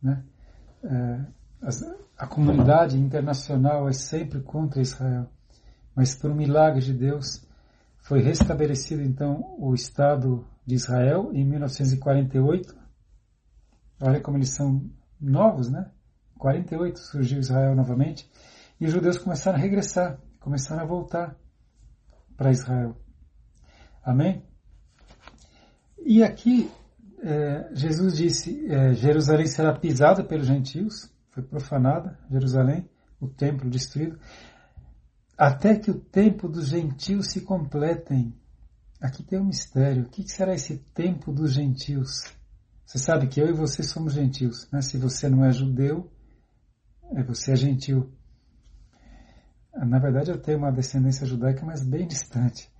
Né? 0.01 0.23
É, 0.83 1.25
a 2.17 2.27
comunidade 2.27 2.97
internacional 2.97 3.87
é 3.87 3.93
sempre 3.93 4.41
contra 4.41 4.81
Israel 4.81 5.29
mas 5.97 6.13
por 6.13 6.29
um 6.29 6.35
milagre 6.35 6.79
de 6.79 6.93
Deus 6.93 7.43
foi 8.03 8.21
restabelecido 8.21 9.01
então 9.01 9.55
o 9.57 9.73
Estado 9.73 10.45
de 10.67 10.75
Israel 10.75 11.31
em 11.33 11.45
1948. 11.45 12.75
Olha 14.01 14.19
como 14.21 14.37
eles 14.37 14.49
são 14.49 14.91
novos, 15.19 15.69
né? 15.69 15.89
48 16.37 16.99
surgiu 16.99 17.39
Israel 17.39 17.73
novamente 17.73 18.29
e 18.79 18.85
os 18.85 18.91
judeus 18.91 19.17
começaram 19.17 19.57
a 19.57 19.61
regressar, 19.61 20.19
começaram 20.39 20.83
a 20.83 20.85
voltar 20.85 21.35
para 22.35 22.51
Israel. 22.51 22.95
Amém? 24.03 24.43
E 26.05 26.21
aqui 26.21 26.69
é, 27.23 27.69
Jesus 27.73 28.17
disse: 28.17 28.67
é, 28.67 28.93
Jerusalém 28.93 29.47
será 29.47 29.73
pisada 29.73 30.23
pelos 30.23 30.45
gentios, 30.45 31.11
foi 31.31 31.41
profanada 31.41 32.19
Jerusalém, 32.29 32.87
o 33.19 33.27
templo 33.27 33.69
destruído 33.69 34.19
até 35.37 35.77
que 35.77 35.91
o 35.91 35.99
tempo 35.99 36.49
dos 36.49 36.67
gentios 36.67 37.27
se 37.27 37.41
completem. 37.41 38.33
Aqui 38.99 39.23
tem 39.23 39.39
um 39.39 39.45
mistério. 39.45 40.03
O 40.03 40.09
que 40.09 40.27
será 40.27 40.53
esse 40.53 40.77
tempo 40.93 41.31
dos 41.31 41.53
gentios? 41.53 42.33
Você 42.85 42.97
sabe 42.97 43.27
que 43.27 43.39
eu 43.39 43.47
e 43.47 43.53
você 43.53 43.83
somos 43.83 44.13
gentios. 44.13 44.67
Né? 44.71 44.81
Se 44.81 44.97
você 44.97 45.29
não 45.29 45.45
é 45.45 45.51
judeu, 45.51 46.11
é 47.13 47.23
você 47.23 47.51
é 47.51 47.55
gentil. 47.55 48.11
Na 49.73 49.99
verdade, 49.99 50.31
eu 50.31 50.41
tenho 50.41 50.57
uma 50.57 50.71
descendência 50.71 51.27
judaica, 51.27 51.63
mas 51.65 51.83
bem 51.83 52.07
distante. 52.07 52.71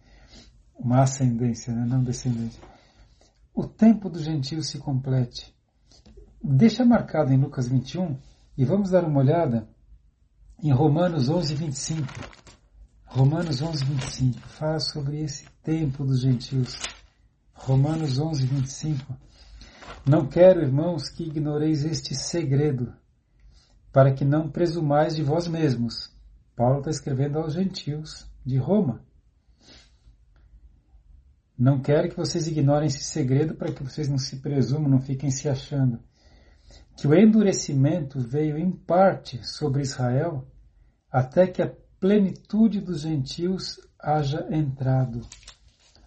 Uma 0.76 1.04
ascendência, 1.04 1.74
né? 1.74 1.86
não 1.86 2.04
descendente. 2.04 2.60
O 3.54 3.68
tempo 3.68 4.10
dos 4.10 4.24
gentios 4.24 4.68
se 4.68 4.80
complete. 4.80 5.54
Deixa 6.44 6.86
marcado 6.86 7.32
em 7.32 7.38
Lucas 7.38 7.68
21 7.68 8.18
e 8.58 8.66
vamos 8.66 8.90
dar 8.90 9.04
uma 9.04 9.20
olhada 9.20 9.68
em 10.64 10.72
Romanos 10.72 11.30
11, 11.30 11.54
25. 11.54 12.08
Romanos 13.06 13.62
11, 13.62 13.86
25 13.86 14.40
fala 14.48 14.80
sobre 14.80 15.22
esse 15.22 15.46
tempo 15.68 16.06
dos 16.06 16.22
gentios. 16.22 16.80
Romanos 17.54 18.18
11, 18.18 18.46
25. 18.46 19.18
Não 20.08 20.26
quero, 20.26 20.62
irmãos, 20.62 21.10
que 21.10 21.26
ignoreis 21.26 21.84
este 21.84 22.16
segredo, 22.16 22.94
para 23.92 24.14
que 24.14 24.24
não 24.24 24.50
presumais 24.50 25.18
de 25.18 25.24
vós 25.24 25.46
mesmos. 25.46 26.10
Paulo 26.56 26.78
está 26.78 26.90
escrevendo 26.90 27.38
aos 27.38 27.52
gentios 27.52 28.32
de 28.46 28.56
Roma. 28.56 29.04
Não 31.60 31.82
quero 31.82 32.08
que 32.08 32.16
vocês 32.16 32.48
ignorem 32.48 32.88
esse 32.88 33.04
segredo 33.04 33.54
para 33.54 33.74
que 33.74 33.84
vocês 33.84 34.08
não 34.08 34.18
se 34.18 34.38
presumam, 34.38 34.90
não 34.90 35.02
fiquem 35.02 35.30
se 35.30 35.50
achando. 35.50 36.00
Que 36.96 37.10
o 37.10 37.14
endurecimento 37.14 38.22
veio 38.22 38.58
em 38.58 38.72
parte 38.72 39.46
sobre 39.46 39.82
Israel 39.82 40.48
até 41.12 41.46
que 41.46 41.62
a 41.62 41.70
plenitude 42.00 42.80
dos 42.80 43.02
gentios 43.02 43.82
haja 44.00 44.48
entrado, 44.50 45.28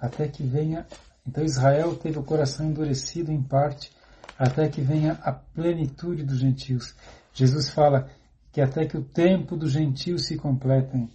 até 0.01 0.27
que 0.27 0.43
venha. 0.43 0.87
Então 1.27 1.45
Israel 1.45 1.95
teve 1.95 2.19
o 2.19 2.25
coração 2.25 2.67
endurecido 2.67 3.31
em 3.31 3.43
parte, 3.43 3.93
até 4.39 4.69
que 4.69 4.81
venha 4.81 5.13
a 5.23 5.33
plenitude 5.33 6.25
dos 6.25 6.39
gentios. 6.39 6.95
Jesus 7.35 7.69
fala 7.71 8.11
que 8.51 8.61
até 8.61 8.87
que 8.87 8.97
o 8.97 9.05
tempo 9.05 9.57
dos 9.57 9.73
gentios 9.73 10.27
se 10.27 10.37
completem. 10.37 11.11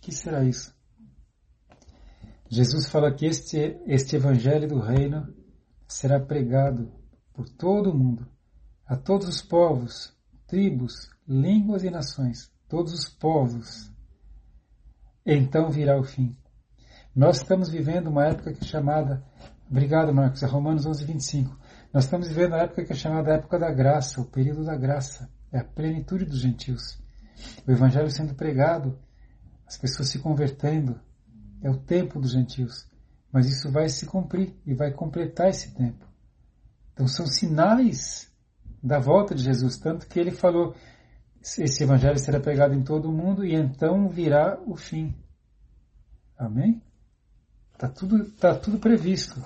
Que 0.00 0.12
será 0.12 0.44
isso? 0.44 0.74
Jesus 2.48 2.88
fala 2.88 3.12
que 3.12 3.26
este, 3.26 3.80
este 3.86 4.16
evangelho 4.16 4.68
do 4.68 4.78
reino 4.78 5.32
será 5.88 6.20
pregado 6.20 6.92
por 7.32 7.48
todo 7.48 7.90
o 7.90 7.94
mundo, 7.94 8.28
a 8.86 8.96
todos 8.96 9.26
os 9.26 9.42
povos, 9.42 10.14
tribos, 10.46 11.10
línguas 11.26 11.84
e 11.84 11.90
nações, 11.90 12.52
todos 12.68 12.92
os 12.92 13.08
povos. 13.08 13.90
Então 15.24 15.70
virá 15.70 15.98
o 15.98 16.04
fim. 16.04 16.36
Nós 17.14 17.36
estamos 17.36 17.68
vivendo 17.68 18.08
uma 18.08 18.26
época 18.26 18.52
que 18.52 18.64
é 18.64 18.66
chamada, 18.66 19.24
obrigado 19.70 20.12
Marcos, 20.12 20.42
é 20.42 20.46
Romanos 20.46 20.84
11, 20.84 21.04
25. 21.04 21.56
Nós 21.92 22.04
estamos 22.04 22.26
vivendo 22.26 22.54
a 22.54 22.62
época 22.62 22.84
que 22.84 22.92
é 22.92 22.96
chamada 22.96 23.34
época 23.34 23.56
da 23.56 23.70
graça, 23.72 24.20
o 24.20 24.24
período 24.24 24.64
da 24.64 24.74
graça, 24.74 25.30
é 25.52 25.60
a 25.60 25.64
plenitude 25.64 26.24
dos 26.24 26.40
gentios. 26.40 26.98
O 27.64 27.70
evangelho 27.70 28.10
sendo 28.10 28.34
pregado, 28.34 28.98
as 29.64 29.78
pessoas 29.78 30.08
se 30.08 30.18
convertendo, 30.18 31.00
é 31.62 31.70
o 31.70 31.76
tempo 31.76 32.18
dos 32.18 32.32
gentios. 32.32 32.90
Mas 33.30 33.46
isso 33.46 33.70
vai 33.70 33.88
se 33.88 34.06
cumprir 34.06 34.52
e 34.66 34.74
vai 34.74 34.92
completar 34.92 35.48
esse 35.48 35.72
tempo. 35.72 36.04
Então 36.92 37.06
são 37.06 37.26
sinais 37.26 38.28
da 38.82 38.98
volta 38.98 39.36
de 39.36 39.44
Jesus, 39.44 39.78
tanto 39.78 40.08
que 40.08 40.18
ele 40.18 40.32
falou: 40.32 40.74
esse 41.40 41.84
evangelho 41.84 42.18
será 42.18 42.40
pregado 42.40 42.74
em 42.74 42.82
todo 42.82 43.08
o 43.08 43.12
mundo 43.12 43.44
e 43.44 43.54
então 43.54 44.08
virá 44.08 44.60
o 44.66 44.76
fim. 44.76 45.14
Amém? 46.36 46.82
Está 47.74 47.88
tudo, 47.88 48.30
tá 48.32 48.54
tudo 48.54 48.78
previsto. 48.78 49.40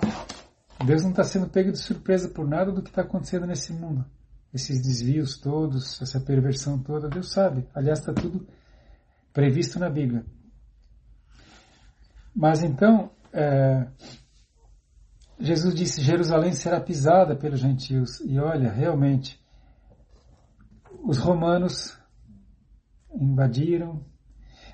Deus 0.85 1.03
não 1.03 1.09
está 1.09 1.23
sendo 1.23 1.49
pego 1.49 1.71
de 1.71 1.79
surpresa 1.79 2.29
por 2.29 2.47
nada 2.47 2.71
do 2.71 2.81
que 2.81 2.89
está 2.89 3.01
acontecendo 3.01 3.45
nesse 3.45 3.73
mundo. 3.73 4.05
Esses 4.53 4.81
desvios 4.81 5.37
todos, 5.37 6.01
essa 6.01 6.19
perversão 6.19 6.79
toda, 6.79 7.09
Deus 7.09 7.31
sabe. 7.31 7.67
Aliás, 7.75 7.99
está 7.99 8.13
tudo 8.13 8.47
previsto 9.33 9.77
na 9.77 9.89
Bíblia. 9.89 10.25
Mas 12.33 12.63
então, 12.63 13.11
é, 13.33 13.87
Jesus 15.39 15.75
disse: 15.75 16.01
Jerusalém 16.01 16.53
será 16.53 16.79
pisada 16.79 17.35
pelos 17.35 17.59
gentios. 17.59 18.19
E 18.21 18.39
olha, 18.39 18.71
realmente, 18.71 19.39
os 21.03 21.17
romanos 21.17 21.97
invadiram, 23.13 24.03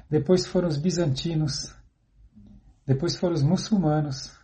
depois 0.10 0.46
foram 0.46 0.68
os 0.68 0.78
bizantinos, 0.78 1.75
depois 2.86 3.16
foram 3.16 3.34
os 3.34 3.44
muçulmanos, 3.44 4.38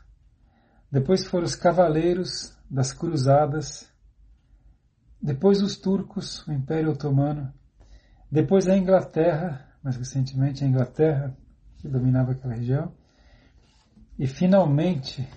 depois 0.92 1.26
foram 1.26 1.46
os 1.46 1.56
cavaleiros 1.56 2.58
das 2.70 2.92
cruzadas, 2.92 3.90
depois 5.22 5.62
os 5.62 5.78
turcos, 5.78 6.46
o 6.48 6.52
Império 6.52 6.92
Otomano, 6.92 7.54
depois 8.32 8.68
a 8.68 8.76
Inglaterra, 8.76 9.70
mais 9.84 9.96
recentemente 9.96 10.64
a 10.64 10.68
Inglaterra, 10.68 11.38
que 11.78 11.88
dominava 11.88 12.32
aquela 12.32 12.56
região, 12.56 12.94
e 14.18 14.28
finalmente, 14.28 15.28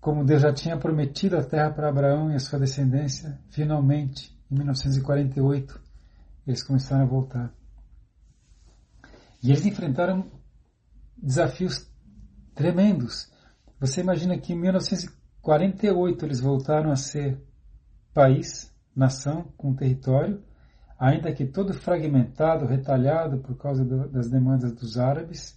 como 0.00 0.24
Deus 0.24 0.42
já 0.42 0.52
tinha 0.52 0.76
prometido 0.76 1.36
a 1.36 1.44
terra 1.44 1.70
para 1.70 1.88
Abraão 1.88 2.30
e 2.30 2.34
a 2.34 2.40
sua 2.40 2.58
descendência, 2.58 3.38
finalmente, 3.50 4.36
em 4.50 4.56
1948, 4.56 5.80
eles 6.46 6.62
começaram 6.62 7.04
a 7.04 7.08
voltar. 7.08 7.52
E 9.42 9.50
eles 9.50 9.66
enfrentaram 9.66 10.30
desafios 11.16 11.90
tremendos. 12.56 13.30
Você 13.78 14.00
imagina 14.00 14.36
que 14.36 14.52
em 14.52 14.56
1948 14.56 16.24
eles 16.24 16.40
voltaram 16.40 16.90
a 16.90 16.96
ser 16.96 17.40
país, 18.12 18.74
nação, 18.94 19.44
com 19.56 19.72
território, 19.76 20.42
ainda 20.98 21.32
que 21.32 21.46
todo 21.46 21.72
fragmentado, 21.72 22.66
retalhado 22.66 23.38
por 23.38 23.56
causa 23.56 23.84
do, 23.84 24.08
das 24.08 24.28
demandas 24.28 24.72
dos 24.72 24.98
árabes 24.98 25.56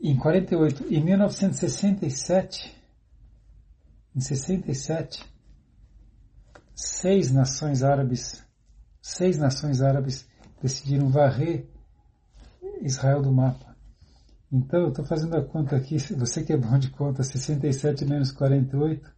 em 0.00 0.16
48, 0.16 0.92
em 0.92 1.02
1967, 1.02 2.76
em 4.14 4.20
67, 4.20 5.24
seis 6.74 7.32
nações 7.32 7.82
árabes, 7.82 8.44
seis 9.00 9.38
nações 9.38 9.80
árabes 9.80 10.28
decidiram 10.60 11.08
varrer 11.08 11.66
Israel 12.82 13.22
do 13.22 13.32
mapa. 13.32 13.63
Então, 14.52 14.80
eu 14.80 14.88
estou 14.88 15.04
fazendo 15.04 15.36
a 15.36 15.44
conta 15.44 15.76
aqui, 15.76 15.96
você 16.14 16.42
que 16.42 16.52
é 16.52 16.56
bom 16.56 16.78
de 16.78 16.90
conta, 16.90 17.22
67 17.22 18.04
menos 18.04 18.30
48, 18.32 19.12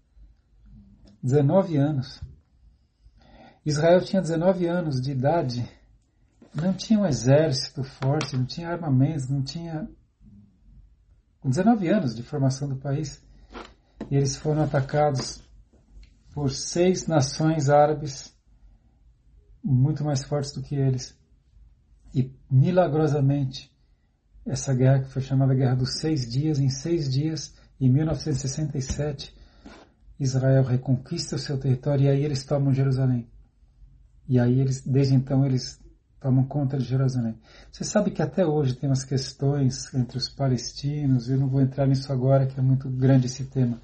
19 1.23 1.77
anos. 1.77 2.21
Israel 3.65 4.01
tinha 4.01 4.23
19 4.23 4.67
anos 4.67 5.01
de 5.01 5.11
idade, 5.11 5.69
não 6.55 6.73
tinha 6.73 7.01
um 7.01 7.07
exército 7.07 7.83
forte, 7.83 8.37
não 8.37 8.47
tinha 8.47 8.71
armamentos, 8.71 9.29
não 9.29 9.43
tinha 9.43 9.89
com 11.41 11.51
19 11.51 11.89
anos 11.89 12.15
de 12.15 12.23
formação 12.23 12.69
do 12.69 12.77
país, 12.77 13.23
e 14.11 14.17
eles 14.17 14.37
foram 14.37 14.63
atacados 14.63 15.43
por 16.33 16.51
seis 16.51 17.07
nações 17.07 17.69
árabes 17.69 18.37
muito 19.63 20.05
mais 20.05 20.25
fortes 20.25 20.53
do 20.53 20.63
que 20.63 20.75
eles. 20.75 21.19
E 22.15 22.33
milagrosamente, 22.51 23.73
essa 24.47 24.73
guerra 24.73 25.01
que 25.01 25.11
foi 25.11 25.23
chamada 25.23 25.55
Guerra 25.55 25.75
dos 25.75 25.99
Seis 25.99 26.29
Dias, 26.31 26.59
em 26.59 26.69
seis 26.69 27.11
dias, 27.11 27.55
em 27.81 27.91
1967, 27.91 29.35
Israel 30.19 30.63
reconquista 30.63 31.37
o 31.37 31.39
seu 31.39 31.59
território 31.59 32.05
e 32.05 32.09
aí 32.09 32.25
eles 32.25 32.45
tomam 32.45 32.73
Jerusalém. 32.73 33.29
E 34.29 34.39
aí 34.39 34.61
eles, 34.61 34.81
desde 34.81 35.15
então, 35.15 35.45
eles 35.45 35.81
tomam 36.21 36.45
conta 36.45 36.79
de 36.79 36.85
Jerusalém. 36.85 37.39
Você 37.71 37.85
sabe 37.85 38.11
que 38.11 38.23
até 38.23 38.45
hoje 38.45 38.75
tem 38.75 38.89
umas 38.89 39.05
questões 39.05 39.93
entre 39.95 40.17
os 40.17 40.29
palestinos, 40.29 41.29
eu 41.29 41.39
não 41.39 41.49
vou 41.49 41.61
entrar 41.61 41.87
nisso 41.87 42.13
agora, 42.13 42.47
que 42.47 42.59
é 42.59 42.63
muito 42.63 42.89
grande 42.89 43.27
esse 43.27 43.45
tema. 43.45 43.81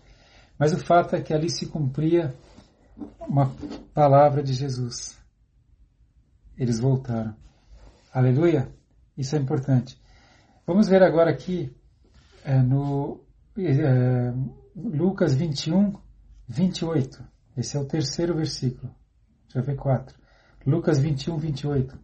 Mas 0.59 0.73
o 0.73 0.79
fato 0.79 1.15
é 1.15 1.21
que 1.21 1.35
ali 1.35 1.51
se 1.51 1.67
cumpria 1.67 2.35
uma 3.21 3.53
palavra 3.95 4.43
de 4.43 4.53
Jesus. 4.53 5.19
Eles 6.57 6.81
voltaram. 6.81 7.35
Aleluia? 8.13 8.69
Isso 9.17 9.37
é 9.37 9.39
importante. 9.39 10.01
Vamos 10.65 10.89
ver 10.89 11.03
agora 11.03 11.31
aqui 11.31 11.75
é, 12.45 12.63
no 12.63 13.21
é, 13.59 14.33
Lucas 14.77 15.35
21, 15.35 15.95
28. 16.47 17.25
Esse 17.57 17.77
é 17.77 17.81
o 17.81 17.85
terceiro 17.85 18.37
versículo. 18.37 18.95
Já 19.49 19.61
vê 19.61 19.75
quatro. 19.75 20.17
Lucas 20.65 21.01
21, 21.01 21.37
28. 21.37 21.99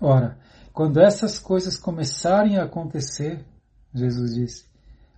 Ora, 0.00 0.38
quando 0.72 0.98
essas 0.98 1.38
coisas 1.38 1.76
começarem 1.76 2.56
a 2.56 2.64
acontecer, 2.64 3.44
Jesus 3.94 4.34
disse, 4.34 4.66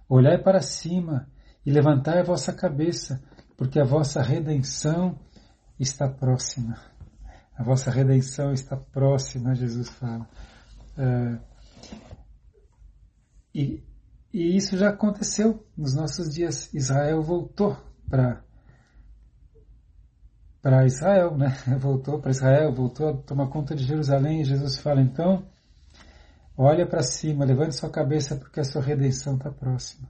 olhai 0.08 0.36
para 0.36 0.60
cima 0.60 1.28
e 1.64 1.70
levantai 1.70 2.18
a 2.18 2.24
vossa 2.24 2.52
cabeça, 2.52 3.22
porque 3.56 3.80
a 3.80 3.84
vossa 3.84 4.20
redenção 4.20 5.16
está 5.78 6.08
próxima. 6.08 6.76
A 7.56 7.62
vossa 7.62 7.90
redenção 7.90 8.52
está 8.52 8.76
próxima, 8.76 9.54
Jesus 9.54 9.88
fala. 9.88 10.28
É, 10.96 11.47
e, 13.58 13.84
e 14.32 14.56
isso 14.56 14.76
já 14.76 14.90
aconteceu 14.90 15.66
nos 15.76 15.92
nossos 15.92 16.32
dias. 16.32 16.72
Israel 16.72 17.20
voltou 17.22 17.76
para 18.08 18.44
para 20.62 20.86
Israel, 20.86 21.36
né? 21.36 21.56
Voltou 21.78 22.20
para 22.20 22.30
Israel, 22.30 22.74
voltou 22.74 23.08
a 23.08 23.16
tomar 23.16 23.48
conta 23.48 23.74
de 23.74 23.84
Jerusalém. 23.84 24.42
E 24.42 24.44
Jesus 24.44 24.78
fala 24.78 25.00
então: 25.00 25.44
olha 26.56 26.86
para 26.86 27.02
cima, 27.02 27.44
levante 27.44 27.74
sua 27.74 27.90
cabeça, 27.90 28.36
porque 28.36 28.60
a 28.60 28.64
sua 28.64 28.82
redenção 28.82 29.36
está 29.36 29.50
próxima. 29.50 30.08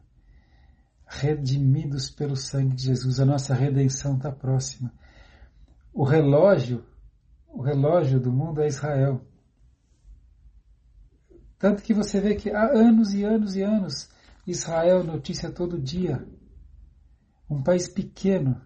Redimidos 1.06 2.10
pelo 2.10 2.36
sangue 2.36 2.74
de 2.74 2.84
Jesus, 2.84 3.18
a 3.20 3.24
nossa 3.24 3.54
redenção 3.54 4.16
está 4.16 4.30
próxima. 4.30 4.92
O 5.92 6.04
relógio, 6.04 6.84
o 7.46 7.62
relógio 7.62 8.20
do 8.20 8.32
mundo 8.32 8.60
é 8.60 8.66
Israel. 8.66 9.22
Tanto 11.58 11.82
que 11.82 11.92
você 11.92 12.20
vê 12.20 12.34
que 12.34 12.50
há 12.50 12.66
anos 12.66 13.12
e 13.12 13.24
anos 13.24 13.56
e 13.56 13.62
anos 13.62 14.08
Israel 14.46 15.02
notícia 15.02 15.50
todo 15.50 15.80
dia. 15.80 16.26
Um 17.50 17.62
país 17.62 17.88
pequeno, 17.88 18.60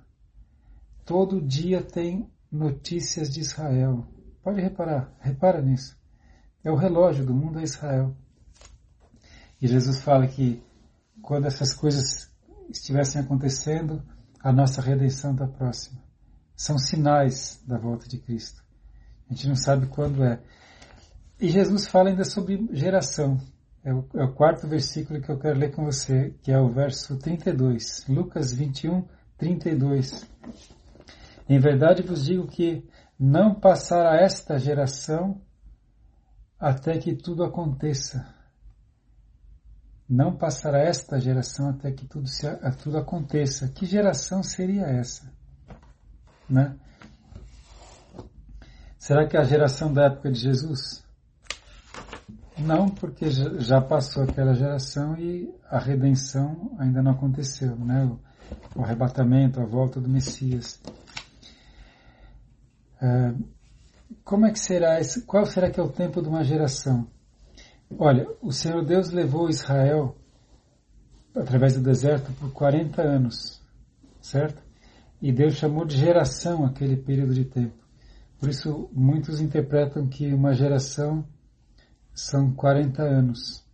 Todo 1.05 1.41
dia 1.41 1.83
tem 1.83 2.31
notícias 2.51 3.29
de 3.29 3.41
Israel. 3.41 4.07
Pode 4.43 4.61
reparar, 4.61 5.13
repara 5.21 5.61
nisso. 5.61 5.97
É 6.63 6.71
o 6.71 6.77
relógio 6.77 7.25
do 7.25 7.35
mundo 7.35 7.59
é 7.59 7.65
Israel. 7.65 8.17
E 9.61 9.67
Jesus 9.67 10.01
fala 10.01 10.29
que 10.29 10.63
quando 11.21 11.47
essas 11.47 11.75
coisas 11.75 12.31
estivessem 12.71 13.21
acontecendo, 13.21 14.03
a 14.41 14.53
nossa 14.53 14.81
redenção 14.81 15.33
está 15.33 15.47
próxima. 15.47 16.01
São 16.55 16.79
sinais 16.79 17.61
da 17.67 17.79
volta 17.79 18.07
de 18.09 18.19
Cristo. 18.19 18.63
A 19.29 19.35
gente 19.35 19.49
não 19.49 19.57
sabe 19.57 19.87
quando 19.87 20.23
é. 20.23 20.41
E 21.43 21.49
Jesus 21.49 21.89
fala 21.89 22.11
ainda 22.11 22.25
sobre 22.25 22.69
geração. 22.71 23.37
É 23.83 23.93
o, 23.93 24.09
é 24.15 24.23
o 24.23 24.33
quarto 24.33 24.69
versículo 24.69 25.21
que 25.21 25.29
eu 25.29 25.41
quero 25.41 25.59
ler 25.59 25.75
com 25.75 25.85
você, 25.85 26.31
que 26.41 26.53
é 26.53 26.61
o 26.61 26.69
verso 26.69 27.19
32. 27.19 28.07
Lucas 28.09 28.53
21, 28.53 29.05
32. 29.37 30.25
Em 31.49 31.59
verdade 31.59 32.05
vos 32.05 32.25
digo 32.25 32.47
que 32.47 32.89
não 33.19 33.59
passará 33.59 34.23
esta 34.23 34.57
geração 34.57 35.43
até 36.61 36.97
que 36.99 37.13
tudo 37.13 37.43
aconteça. 37.43 38.25
Não 40.09 40.37
passará 40.37 40.79
esta 40.79 41.19
geração 41.19 41.71
até 41.71 41.91
que 41.91 42.07
tudo, 42.07 42.29
se, 42.29 42.47
tudo 42.81 42.99
aconteça. 42.99 43.69
Que 43.69 43.85
geração 43.85 44.45
seria 44.45 44.83
essa? 44.83 45.29
Né? 46.49 46.79
Será 48.97 49.27
que 49.27 49.37
é 49.37 49.41
a 49.41 49.45
geração 49.45 49.93
da 49.93 50.05
época 50.05 50.31
de 50.31 50.39
Jesus? 50.39 51.03
Não, 52.64 52.88
porque 52.88 53.29
já 53.31 53.81
passou 53.81 54.22
aquela 54.22 54.55
geração 54.55 55.16
e 55.18 55.53
a 55.68 55.79
redenção 55.79 56.77
ainda 56.79 57.03
não 57.03 57.12
aconteceu, 57.12 57.77
né? 57.77 58.05
O, 58.05 58.81
o 58.81 58.85
arrebatamento, 58.85 59.61
a 59.61 59.64
volta 59.64 60.01
do 60.01 60.09
Messias. 60.09 60.81
É, 63.01 63.35
como 64.25 64.46
é 64.46 64.53
que 64.53 64.61
será 64.61 65.01
esse, 65.01 65.22
qual 65.22 65.44
será 65.44 65.70
que 65.70 65.81
é 65.81 65.83
o 65.83 65.88
tempo 65.88 66.22
de 66.22 66.29
uma 66.29 66.44
geração? 66.44 67.07
Olha, 67.98 68.27
o 68.40 68.53
Senhor 68.53 68.85
Deus 68.85 69.11
levou 69.11 69.48
Israel 69.48 70.16
através 71.35 71.75
do 71.75 71.83
deserto 71.83 72.31
por 72.33 72.53
40 72.53 73.03
anos, 73.03 73.61
certo? 74.20 74.62
E 75.20 75.33
Deus 75.33 75.55
chamou 75.55 75.85
de 75.85 75.96
geração 75.96 76.64
aquele 76.64 76.96
período 76.96 77.35
de 77.35 77.44
tempo. 77.44 77.75
Por 78.38 78.48
isso, 78.48 78.88
muitos 78.92 79.40
interpretam 79.40 80.07
que 80.07 80.33
uma 80.33 80.53
geração 80.53 81.25
são 82.14 82.53
40 82.55 83.03
anos. 83.03 83.64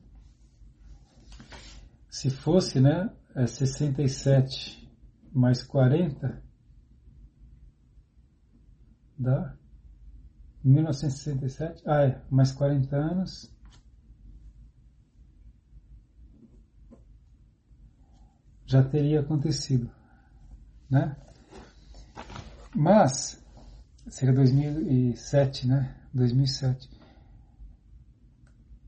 Se 2.09 2.31
fosse, 2.31 2.81
né, 2.81 3.11
é 3.35 3.47
67 3.47 4.89
mais 5.33 5.63
40, 5.63 6.43
dá 9.19 9.55
1967, 10.65 11.83
ah 11.87 12.03
é, 12.03 12.23
mais 12.31 12.53
40 12.53 12.97
anos, 12.97 13.55
já 18.67 18.83
teria 18.83 19.21
acontecido, 19.21 19.91
né? 20.91 21.17
Mas, 22.75 23.43
seria 24.09 24.35
2007, 24.35 25.67
né? 25.67 25.97
2007. 26.13 26.98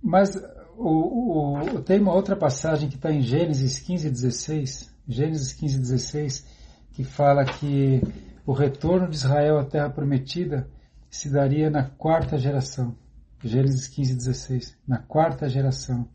Mas 0.03 0.35
o, 0.77 1.59
o, 1.77 1.83
tem 1.83 2.01
uma 2.01 2.15
outra 2.15 2.35
passagem 2.35 2.89
que 2.89 2.97
está 2.97 3.13
em 3.13 3.21
Gênesis 3.21 3.79
15, 3.79 4.11
16, 4.11 4.95
Gênesis 5.07 5.53
15, 5.53 5.79
16, 5.79 6.47
que 6.93 7.05
fala 7.05 7.45
que 7.45 8.01
o 8.47 8.53
retorno 8.53 9.09
de 9.09 9.17
Israel 9.17 9.59
à 9.59 9.65
terra 9.65 9.91
prometida 9.91 10.69
se 11.11 11.29
daria 11.29 11.69
na 11.69 11.85
quarta 11.85 12.39
geração. 12.39 12.97
Gênesis 13.43 13.89
15, 13.89 14.17
16, 14.17 14.79
na 14.87 14.99
quarta 14.99 15.49
geração. 15.49 16.09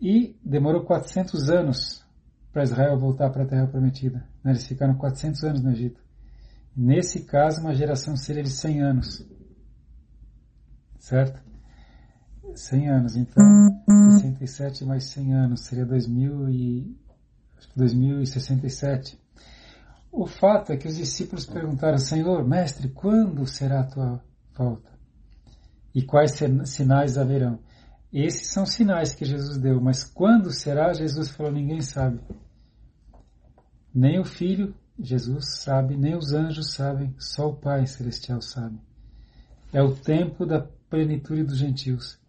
E 0.00 0.38
demorou 0.44 0.84
400 0.84 1.50
anos 1.50 2.04
para 2.52 2.62
Israel 2.62 2.98
voltar 2.98 3.30
para 3.30 3.44
a 3.44 3.46
terra 3.46 3.66
prometida. 3.66 4.26
Né? 4.42 4.52
Eles 4.52 4.66
ficaram 4.66 4.94
400 4.94 5.44
anos 5.44 5.62
no 5.62 5.70
Egito. 5.70 6.00
Nesse 6.76 7.24
caso, 7.24 7.60
uma 7.60 7.74
geração 7.74 8.16
seria 8.16 8.42
de 8.42 8.50
100 8.50 8.82
anos. 8.82 9.26
Certo? 10.98 11.49
100 12.54 12.88
anos, 12.88 13.16
então 13.16 13.44
67 14.12 14.84
mais 14.84 15.04
100 15.04 15.34
anos 15.34 15.60
seria 15.60 15.86
2000 15.86 16.48
e, 16.50 16.96
2067. 17.76 19.18
O 20.12 20.26
fato 20.26 20.72
é 20.72 20.76
que 20.76 20.88
os 20.88 20.96
discípulos 20.96 21.46
perguntaram, 21.46 21.98
Senhor, 21.98 22.46
mestre, 22.46 22.88
quando 22.88 23.46
será 23.46 23.80
a 23.80 23.86
tua 23.86 24.24
volta? 24.56 24.90
E 25.94 26.02
quais 26.02 26.32
sinais 26.64 27.16
haverão? 27.16 27.60
Esses 28.12 28.52
são 28.52 28.66
sinais 28.66 29.14
que 29.14 29.24
Jesus 29.24 29.56
deu, 29.56 29.80
mas 29.80 30.02
quando 30.02 30.50
será? 30.52 30.92
Jesus 30.92 31.30
falou, 31.30 31.52
ninguém 31.52 31.80
sabe. 31.80 32.20
Nem 33.94 34.18
o 34.18 34.24
Filho, 34.24 34.74
Jesus 34.98 35.60
sabe, 35.60 35.96
nem 35.96 36.16
os 36.16 36.32
anjos 36.32 36.72
sabem, 36.72 37.14
só 37.18 37.48
o 37.48 37.56
Pai 37.56 37.86
Celestial 37.86 38.40
sabe. 38.40 38.78
É 39.72 39.80
o 39.80 39.94
tempo 39.94 40.44
da 40.44 40.60
plenitude 40.60 41.44
dos 41.44 41.58
gentios. 41.58 42.19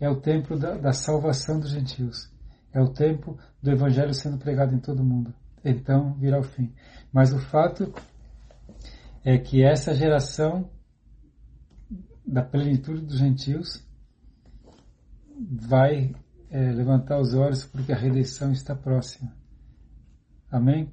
É 0.00 0.08
o 0.08 0.16
tempo 0.16 0.56
da, 0.56 0.76
da 0.76 0.92
salvação 0.92 1.60
dos 1.60 1.70
gentios. 1.70 2.30
É 2.72 2.80
o 2.80 2.88
tempo 2.88 3.38
do 3.62 3.70
Evangelho 3.70 4.14
sendo 4.14 4.38
pregado 4.38 4.74
em 4.74 4.78
todo 4.78 5.00
o 5.00 5.04
mundo. 5.04 5.34
Então 5.64 6.14
virá 6.14 6.38
o 6.38 6.42
fim. 6.42 6.72
Mas 7.12 7.32
o 7.32 7.38
fato 7.38 7.92
é 9.24 9.36
que 9.38 9.62
essa 9.62 9.94
geração 9.94 10.70
da 12.26 12.42
plenitude 12.42 13.02
dos 13.02 13.18
gentios 13.18 13.84
vai 15.38 16.14
é, 16.50 16.72
levantar 16.72 17.18
os 17.18 17.34
olhos 17.34 17.64
porque 17.64 17.92
a 17.92 17.96
redenção 17.96 18.52
está 18.52 18.74
próxima. 18.74 19.32
Amém? 20.50 20.90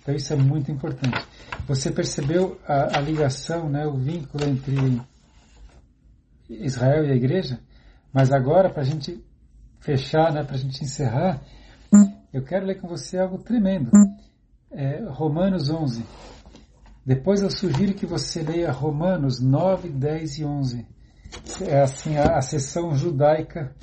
Então 0.00 0.14
isso 0.14 0.32
é 0.32 0.36
muito 0.36 0.70
importante. 0.70 1.26
Você 1.66 1.90
percebeu 1.90 2.58
a, 2.66 2.98
a 2.98 3.00
ligação, 3.00 3.68
né, 3.68 3.86
o 3.86 3.96
vínculo 3.96 4.44
entre 4.44 5.00
Israel 6.48 7.06
e 7.06 7.12
a 7.12 7.16
igreja? 7.16 7.60
Mas 8.12 8.32
agora, 8.32 8.70
para 8.70 8.82
a 8.82 8.86
gente 8.86 9.24
fechar, 9.80 10.32
né, 10.32 10.42
para 10.42 10.56
a 10.56 10.58
gente 10.58 10.82
encerrar, 10.82 11.40
eu 12.32 12.44
quero 12.44 12.66
ler 12.66 12.80
com 12.80 12.88
você 12.88 13.18
algo 13.18 13.38
tremendo. 13.38 13.90
É, 14.70 15.02
Romanos 15.08 15.70
11. 15.70 16.04
Depois 17.04 17.42
eu 17.42 17.50
sugiro 17.50 17.94
que 17.94 18.06
você 18.06 18.42
leia 18.42 18.70
Romanos 18.70 19.40
9, 19.40 19.88
10 19.88 20.38
e 20.38 20.44
11 20.44 20.86
é 21.66 21.80
assim 21.80 22.16
a, 22.16 22.38
a 22.38 22.42
seção 22.42 22.94
judaica 22.96 23.74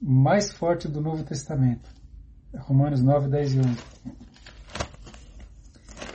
mais 0.00 0.52
forte 0.52 0.88
do 0.88 1.00
Novo 1.00 1.22
Testamento. 1.22 1.88
Romanos 2.56 3.02
9, 3.02 3.28
10 3.28 3.54
e 3.54 3.58
11. 3.60 3.78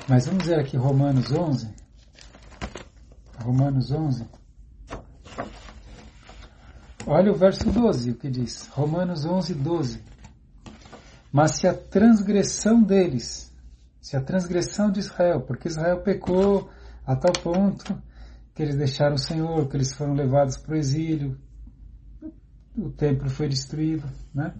Mas 0.07 0.27
vamos 0.27 0.45
ver 0.45 0.59
aqui 0.59 0.77
Romanos 0.77 1.31
11. 1.31 1.69
Romanos 3.43 3.91
11. 3.91 4.25
Olha 7.09 7.31
o 7.31 7.35
verso 7.35 7.71
12, 7.71 8.11
o 8.11 8.15
que 8.15 8.29
diz. 8.29 8.67
Romanos 8.67 9.23
11, 9.23 9.53
12. 9.53 10.03
Mas 11.31 11.51
se 11.51 11.65
a 11.65 11.73
transgressão 11.73 12.83
deles, 12.83 13.49
se 14.01 14.17
a 14.17 14.21
transgressão 14.21 14.91
de 14.91 14.99
Israel, 14.99 15.39
porque 15.39 15.69
Israel 15.69 16.01
pecou 16.01 16.69
a 17.05 17.15
tal 17.15 17.31
ponto 17.41 17.97
que 18.53 18.61
eles 18.61 18.75
deixaram 18.75 19.15
o 19.15 19.17
Senhor, 19.19 19.69
que 19.69 19.77
eles 19.77 19.93
foram 19.93 20.15
levados 20.15 20.57
para 20.57 20.73
o 20.73 20.77
exílio, 20.77 21.39
o 22.77 22.89
templo 22.89 23.29
foi 23.29 23.47
destruído, 23.47 24.05
né? 24.35 24.53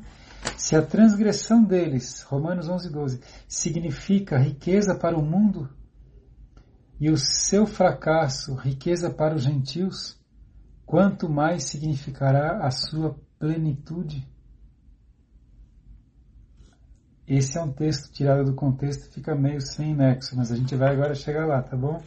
Se 0.56 0.74
a 0.78 0.82
transgressão 0.82 1.62
deles, 1.62 2.22
Romanos 2.22 2.70
11, 2.70 2.90
12, 2.90 3.22
significa 3.46 4.38
riqueza 4.38 4.96
para 4.96 5.18
o 5.18 5.22
mundo 5.22 5.70
e 6.98 7.12
o 7.12 7.18
seu 7.18 7.68
fracasso 7.68 8.56
riqueza 8.56 9.10
para 9.10 9.36
os 9.36 9.44
gentios, 9.44 10.17
quanto 10.88 11.30
mais 11.30 11.66
significará 11.66 12.66
a 12.66 12.72
sua 12.72 13.14
plenitude? 13.38 14.26
Esse 17.28 17.58
é 17.60 17.62
um 17.62 17.74
texto 17.74 18.10
tirado 18.14 18.46
do 18.46 18.56
contexto, 18.56 19.14
fica 19.14 19.36
meio 19.36 19.60
sem 19.60 19.94
nexo, 19.94 20.36
mas 20.38 20.50
a 20.50 20.56
gente 20.56 20.74
vai 20.78 20.94
agora 20.94 21.14
chegar 21.14 21.46
lá, 21.46 21.62
tá 21.62 21.76
bom? 21.76 22.02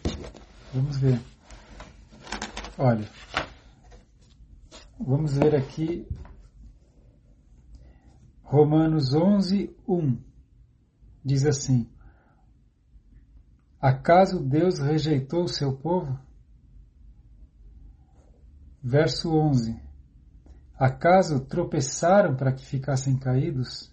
Vamos 0.72 0.96
ver. 0.96 1.20
Olha, 2.78 3.06
vamos 4.98 5.34
ver 5.34 5.54
aqui 5.54 6.08
Romanos 8.42 9.14
11, 9.14 9.76
1. 9.86 10.18
Diz 11.22 11.44
assim: 11.44 11.86
Acaso 13.78 14.42
Deus 14.42 14.78
rejeitou 14.78 15.44
o 15.44 15.48
seu 15.48 15.76
povo? 15.76 16.18
Verso 18.82 19.30
11: 19.36 19.78
Acaso 20.78 21.40
tropeçaram 21.40 22.34
para 22.34 22.52
que 22.52 22.64
ficassem 22.64 23.18
caídos? 23.18 23.92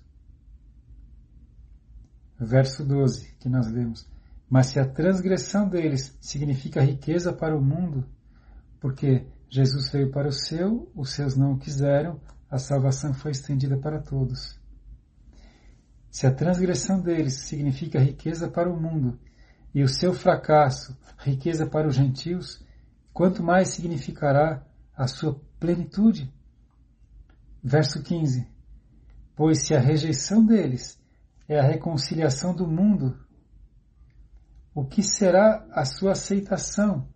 Verso 2.40 2.86
12, 2.86 3.36
que 3.40 3.50
nós 3.50 3.68
lemos: 3.68 4.10
Mas 4.50 4.68
se 4.68 4.80
a 4.80 4.88
transgressão 4.88 5.68
deles 5.68 6.18
significa 6.22 6.82
riqueza 6.82 7.34
para 7.34 7.58
o 7.58 7.62
mundo, 7.62 8.08
porque 8.80 9.28
Jesus 9.50 9.90
veio 9.92 10.10
para 10.12 10.30
o 10.30 10.32
seu, 10.32 10.90
os 10.96 11.12
seus 11.12 11.36
não 11.36 11.54
o 11.54 11.58
quiseram, 11.58 12.22
a 12.50 12.58
salvação 12.58 13.14
foi 13.14 13.32
estendida 13.32 13.78
para 13.78 14.02
todos. 14.02 14.58
Se 16.10 16.26
a 16.26 16.34
transgressão 16.34 17.02
deles 17.02 17.42
significa 17.42 18.00
riqueza 18.00 18.50
para 18.50 18.72
o 18.72 18.80
mundo 18.80 19.20
e 19.76 19.84
o 19.84 19.90
seu 19.90 20.14
fracasso 20.14 20.98
riqueza 21.20 21.68
para 21.68 21.88
os 21.88 21.96
gentios, 21.96 22.66
quanto 23.12 23.44
mais 23.44 23.70
significará 23.70 24.64
a 24.98 25.08
sua 25.08 25.40
plenitude. 25.60 26.34
Verso 27.64 28.02
15: 28.02 28.48
Pois 29.36 29.68
se 29.68 29.76
a 29.76 29.80
rejeição 29.80 30.44
deles 30.44 31.00
é 31.48 31.60
a 31.60 31.64
reconciliação 31.64 32.56
do 32.56 32.68
mundo, 32.68 33.18
o 34.74 34.84
que 34.84 35.04
será 35.04 35.66
a 35.72 35.86
sua 35.86 36.14
aceitação, 36.14 37.08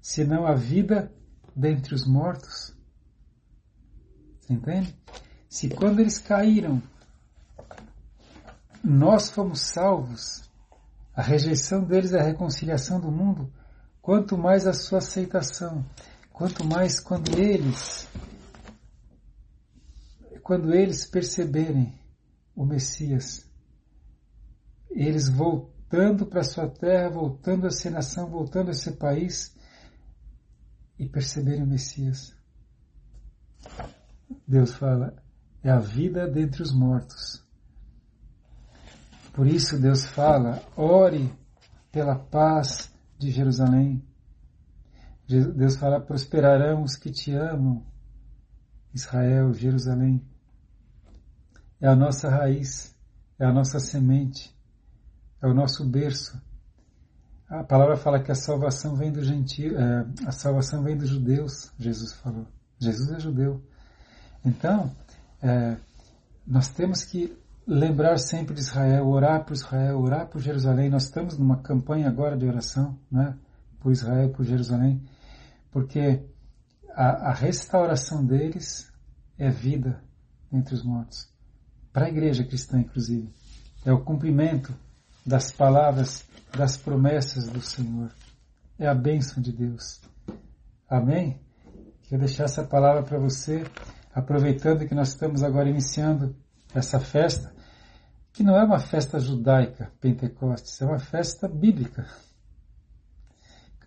senão 0.00 0.46
a 0.46 0.54
vida 0.54 1.12
dentre 1.54 1.94
os 1.94 2.06
mortos? 2.06 2.76
Você 4.40 4.52
entende? 4.52 4.96
Se 5.48 5.68
quando 5.68 6.00
eles 6.00 6.18
caíram, 6.18 6.82
nós 8.82 9.30
fomos 9.30 9.60
salvos, 9.60 10.50
a 11.14 11.22
rejeição 11.22 11.84
deles 11.84 12.12
é 12.12 12.20
a 12.20 12.24
reconciliação 12.24 13.00
do 13.00 13.10
mundo, 13.10 13.52
quanto 14.00 14.36
mais 14.36 14.66
a 14.66 14.72
sua 14.72 14.98
aceitação, 14.98 15.84
quanto 16.42 16.64
mais 16.64 16.98
quando 16.98 17.38
eles 17.38 18.08
quando 20.42 20.74
eles 20.74 21.06
perceberem 21.06 21.96
o 22.52 22.66
Messias, 22.66 23.48
eles 24.90 25.28
voltando 25.28 26.26
para 26.26 26.42
sua 26.42 26.68
terra, 26.68 27.10
voltando 27.10 27.68
a 27.68 27.70
ser 27.70 27.90
nação, 27.90 28.28
voltando 28.28 28.70
a 28.70 28.74
ser 28.74 28.96
país 28.96 29.56
e 30.98 31.08
perceberem 31.08 31.62
o 31.62 31.66
Messias. 31.66 32.34
Deus 34.44 34.74
fala, 34.74 35.14
é 35.62 35.70
a 35.70 35.78
vida 35.78 36.26
dentre 36.26 36.60
os 36.60 36.74
mortos. 36.74 37.46
Por 39.32 39.46
isso 39.46 39.78
Deus 39.78 40.04
fala, 40.04 40.60
ore 40.76 41.32
pela 41.92 42.16
paz 42.16 42.92
de 43.16 43.30
Jerusalém. 43.30 44.04
Deus 45.40 45.76
fala, 45.76 46.00
prosperarão 46.00 46.82
os 46.82 46.96
que 46.96 47.10
te 47.10 47.32
amam, 47.32 47.84
Israel, 48.94 49.52
Jerusalém. 49.52 50.22
É 51.80 51.88
a 51.88 51.96
nossa 51.96 52.28
raiz, 52.28 52.94
é 53.38 53.44
a 53.44 53.52
nossa 53.52 53.80
semente, 53.80 54.54
é 55.40 55.46
o 55.46 55.54
nosso 55.54 55.84
berço. 55.84 56.40
A 57.48 57.64
palavra 57.64 57.96
fala 57.96 58.22
que 58.22 58.32
a 58.32 58.34
salvação 58.34 58.96
vem 58.96 59.12
do 59.12 59.22
gentio, 59.22 59.78
é, 59.78 60.06
a 60.26 60.32
salvação 60.32 60.82
vem 60.82 60.96
dos 60.96 61.08
judeus, 61.08 61.72
Jesus 61.78 62.12
falou. 62.14 62.46
Jesus 62.78 63.10
é 63.12 63.20
judeu. 63.20 63.62
Então, 64.44 64.90
é, 65.42 65.76
nós 66.46 66.68
temos 66.68 67.04
que 67.04 67.36
lembrar 67.66 68.18
sempre 68.18 68.54
de 68.54 68.60
Israel, 68.60 69.06
orar 69.06 69.44
por 69.44 69.54
Israel, 69.54 70.00
orar 70.00 70.28
por 70.28 70.40
Jerusalém. 70.40 70.90
Nós 70.90 71.04
estamos 71.04 71.38
numa 71.38 71.58
campanha 71.62 72.08
agora 72.08 72.36
de 72.36 72.46
oração, 72.46 72.98
né, 73.10 73.36
por 73.80 73.92
Israel, 73.92 74.30
por 74.30 74.44
Jerusalém, 74.44 75.02
porque 75.72 76.22
a, 76.90 77.30
a 77.30 77.32
restauração 77.32 78.24
deles 78.24 78.92
é 79.38 79.50
vida 79.50 80.00
entre 80.52 80.74
os 80.74 80.84
mortos. 80.84 81.28
Para 81.92 82.06
a 82.06 82.08
igreja 82.08 82.44
cristã, 82.44 82.78
inclusive. 82.78 83.32
É 83.84 83.92
o 83.92 84.04
cumprimento 84.04 84.72
das 85.26 85.50
palavras, 85.50 86.24
das 86.56 86.76
promessas 86.76 87.48
do 87.48 87.60
Senhor. 87.60 88.12
É 88.78 88.86
a 88.86 88.94
bênção 88.94 89.42
de 89.42 89.50
Deus. 89.50 90.00
Amém? 90.88 91.40
Quero 92.02 92.20
deixar 92.20 92.44
essa 92.44 92.62
palavra 92.62 93.02
para 93.02 93.18
você 93.18 93.64
aproveitando 94.14 94.86
que 94.86 94.94
nós 94.94 95.08
estamos 95.08 95.42
agora 95.42 95.68
iniciando 95.68 96.36
essa 96.74 97.00
festa, 97.00 97.52
que 98.32 98.42
não 98.42 98.56
é 98.56 98.64
uma 98.64 98.78
festa 98.78 99.18
judaica, 99.18 99.90
Pentecostes, 100.00 100.80
é 100.80 100.84
uma 100.84 100.98
festa 100.98 101.48
bíblica. 101.48 102.06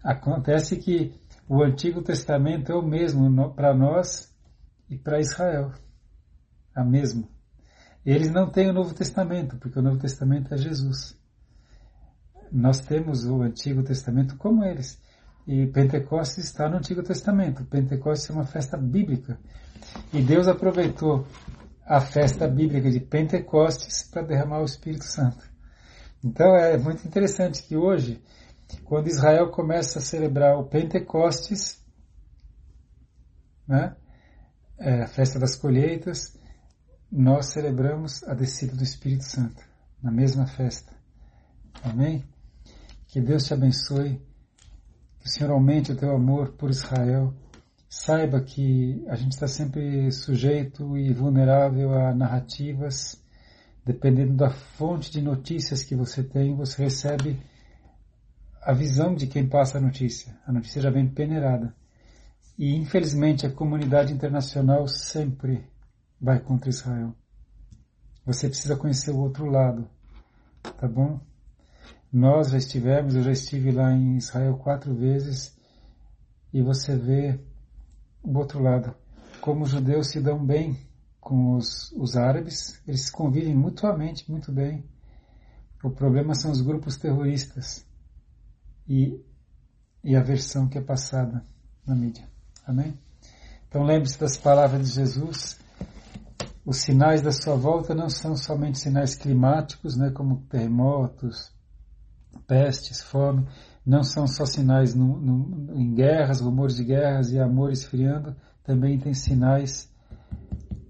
Acontece 0.04 0.78
que 0.78 1.14
o 1.48 1.64
Antigo 1.64 2.02
Testamento 2.02 2.72
é 2.72 2.76
o 2.76 2.82
mesmo 2.82 3.54
para 3.54 3.74
nós 3.74 4.34
e 4.90 4.98
para 4.98 5.20
Israel. 5.20 5.72
É 6.76 6.82
o 6.82 6.86
mesmo. 6.86 7.28
Eles 8.06 8.32
não 8.32 8.50
têm 8.50 8.70
o 8.70 8.74
Novo 8.74 8.94
Testamento, 8.94 9.58
porque 9.58 9.80
o 9.80 9.82
Novo 9.82 9.98
Testamento 9.98 10.54
é 10.54 10.58
Jesus. 10.58 11.18
Nós 12.52 12.80
temos 12.80 13.26
o 13.26 13.42
Antigo 13.42 13.84
Testamento 13.84 14.38
como 14.38 14.64
eles. 14.64 15.02
E 15.48 15.68
Pentecostes 15.68 16.46
está 16.46 16.70
no 16.70 16.78
Antigo 16.78 17.04
Testamento. 17.04 17.66
Pentecostes 17.66 18.30
é 18.30 18.34
uma 18.34 18.46
festa 18.46 18.78
bíblica. 18.78 19.40
E 20.14 20.22
Deus 20.22 20.48
aproveitou 20.48 21.28
a 21.86 22.02
festa 22.02 22.48
bíblica 22.48 22.90
de 22.90 23.00
Pentecostes 23.00 24.04
para 24.04 24.24
derramar 24.24 24.62
o 24.62 24.66
Espírito 24.66 25.06
Santo. 25.06 25.48
Então 26.24 26.56
é 26.56 26.78
muito 26.78 27.08
interessante 27.08 27.62
que 27.64 27.78
hoje, 27.78 28.22
quando 28.84 29.08
Israel 29.08 29.50
começa 29.52 30.00
a 30.00 30.02
celebrar 30.02 30.58
o 30.58 30.66
Pentecostes, 30.66 31.84
né, 33.68 33.96
é 34.78 35.04
a 35.04 35.08
festa 35.08 35.40
das 35.40 35.56
colheitas, 35.56 36.38
nós 37.12 37.48
celebramos 37.48 38.24
a 38.24 38.34
descida 38.34 38.76
do 38.76 38.84
Espírito 38.84 39.24
Santo 39.24 39.64
na 40.02 40.12
mesma 40.12 40.46
festa. 40.46 40.94
Amém? 41.84 42.24
Que 43.08 43.22
Deus 43.22 43.46
te 43.46 43.54
abençoe, 43.54 44.22
que 45.20 45.28
o 45.28 45.30
Senhor 45.30 45.52
aumente 45.52 45.92
o 45.92 45.96
teu 45.96 46.14
amor 46.14 46.54
por 46.54 46.70
Israel 46.70 47.34
Saiba 47.98 48.42
que 48.42 49.06
a 49.08 49.16
gente 49.16 49.32
está 49.32 49.48
sempre 49.48 50.12
sujeito 50.12 50.98
e 50.98 51.14
vulnerável 51.14 51.94
a 51.94 52.14
narrativas. 52.14 53.24
Dependendo 53.86 54.34
da 54.34 54.50
fonte 54.50 55.10
de 55.10 55.22
notícias 55.22 55.82
que 55.82 55.96
você 55.96 56.22
tem, 56.22 56.54
você 56.54 56.84
recebe 56.84 57.40
a 58.66 58.74
visão 58.74 59.14
de 59.14 59.28
quem 59.28 59.48
passa 59.48 59.78
a 59.78 59.82
notícia. 59.82 60.36
A 60.44 60.52
notícia 60.52 60.82
já 60.82 60.90
vem 60.90 61.08
peneirada. 61.08 61.76
E 62.58 62.76
infelizmente 62.76 63.46
a 63.46 63.52
comunidade 63.52 64.12
internacional 64.12 64.88
sempre 64.88 65.64
vai 66.20 66.40
contra 66.40 66.70
Israel. 66.70 67.14
Você 68.26 68.48
precisa 68.48 68.76
conhecer 68.76 69.12
o 69.12 69.20
outro 69.20 69.46
lado, 69.46 69.88
tá 70.80 70.88
bom? 70.88 71.20
Nós 72.12 72.50
já 72.50 72.58
estivemos, 72.58 73.14
eu 73.14 73.22
já 73.22 73.32
estive 73.32 73.72
lá 73.72 73.92
em 73.92 74.18
Israel 74.18 74.58
quatro 74.58 74.96
vezes 74.96 75.56
e 76.52 76.64
você 76.64 76.96
vê 76.96 77.40
do 78.24 78.40
outro 78.40 78.60
lado, 78.60 78.96
como 79.42 79.64
os 79.64 79.70
judeus 79.70 80.10
se 80.10 80.20
dão 80.20 80.44
bem 80.44 80.76
com 81.20 81.54
os, 81.56 81.92
os 81.92 82.18
árabes, 82.18 82.82
eles 82.88 83.12
convivem 83.12 83.54
mutuamente 83.54 84.32
muito 84.32 84.52
bem. 84.52 84.84
O 85.84 85.92
problema 85.92 86.34
são 86.34 86.50
os 86.50 86.62
grupos 86.62 86.98
terroristas 86.98 87.85
e, 88.88 89.20
e 90.04 90.16
a 90.16 90.22
versão 90.22 90.68
que 90.68 90.78
é 90.78 90.82
passada 90.82 91.46
na 91.86 91.96
mídia. 91.96 92.28
Amém? 92.66 92.98
Então 93.68 93.84
lembre-se 93.84 94.20
das 94.20 94.38
palavras 94.38 94.88
de 94.88 94.96
Jesus. 94.96 95.60
Os 96.66 96.78
sinais 96.78 97.22
da 97.22 97.32
sua 97.32 97.56
volta 97.56 97.94
não 97.94 98.10
são 98.10 98.36
somente 98.36 98.80
sinais 98.80 99.16
climáticos, 99.16 99.96
né, 99.96 100.10
como 100.10 100.42
terremotos, 100.50 101.54
pestes, 102.48 103.02
fome, 103.02 103.48
não 103.86 104.04
são 104.04 104.28
só 104.28 104.46
sinais 104.46 104.96
no, 104.96 105.20
no, 105.20 105.80
em 105.80 105.94
guerras, 105.94 106.42
rumores 106.42 106.76
de 106.76 106.84
guerras 106.84 107.32
e 107.32 107.40
amor 107.40 107.72
esfriando, 107.72 108.36
também 108.64 108.98
tem 108.98 109.14
sinais 109.14 109.94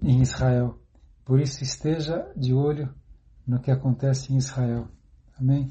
em 0.02 0.22
Israel. 0.22 0.78
Por 1.24 1.40
isso 1.40 1.62
esteja 1.62 2.26
de 2.34 2.54
olho 2.54 2.94
no 3.46 3.60
que 3.60 3.70
acontece 3.70 4.32
em 4.32 4.36
Israel. 4.36 4.88
Amém? 5.38 5.70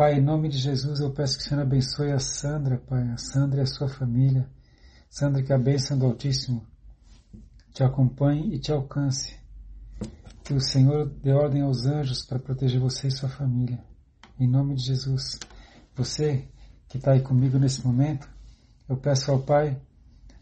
Pai, 0.00 0.14
em 0.14 0.22
nome 0.22 0.48
de 0.48 0.56
Jesus, 0.56 1.00
eu 1.00 1.10
peço 1.10 1.36
que 1.36 1.44
o 1.44 1.46
Senhor 1.46 1.60
abençoe 1.60 2.10
a 2.10 2.18
Sandra, 2.18 2.78
Pai, 2.78 3.06
a 3.10 3.18
Sandra 3.18 3.60
e 3.60 3.64
a 3.64 3.66
sua 3.66 3.86
família. 3.86 4.48
Sandra, 5.10 5.42
que 5.42 5.52
a 5.52 5.58
bênção 5.58 5.98
do 5.98 6.06
Altíssimo 6.06 6.66
te 7.74 7.84
acompanhe 7.84 8.54
e 8.54 8.58
te 8.58 8.72
alcance. 8.72 9.38
Que 10.42 10.54
o 10.54 10.58
Senhor 10.58 11.06
dê 11.22 11.34
ordem 11.34 11.60
aos 11.60 11.84
anjos 11.84 12.24
para 12.24 12.38
proteger 12.38 12.80
você 12.80 13.08
e 13.08 13.10
sua 13.10 13.28
família. 13.28 13.78
Em 14.38 14.48
nome 14.48 14.74
de 14.74 14.86
Jesus. 14.86 15.38
Você 15.94 16.48
que 16.88 16.96
está 16.96 17.12
aí 17.12 17.20
comigo 17.20 17.58
nesse 17.58 17.86
momento, 17.86 18.26
eu 18.88 18.96
peço 18.96 19.30
ao 19.30 19.42
Pai 19.42 19.78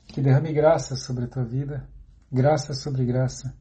que 0.07 0.23
derrame 0.23 0.53
graça 0.53 0.94
sobre 0.94 1.25
a 1.25 1.29
tua 1.29 1.44
vida, 1.44 1.85
graça 2.31 2.73
sobre 2.75 3.05
graça. 3.05 3.53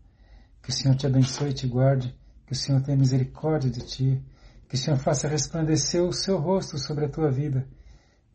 Que 0.61 0.69
o 0.69 0.73
Senhor 0.73 0.95
te 0.95 1.07
abençoe 1.07 1.49
e 1.49 1.53
te 1.55 1.65
guarde, 1.65 2.15
que 2.45 2.53
o 2.53 2.55
Senhor 2.55 2.83
tenha 2.83 2.95
misericórdia 2.95 3.71
de 3.71 3.79
ti, 3.79 4.23
que 4.67 4.75
o 4.75 4.77
Senhor 4.77 4.97
faça 4.99 5.27
resplandecer 5.27 6.03
o 6.03 6.11
seu 6.11 6.37
rosto 6.37 6.77
sobre 6.77 7.05
a 7.05 7.09
tua 7.09 7.31
vida 7.31 7.67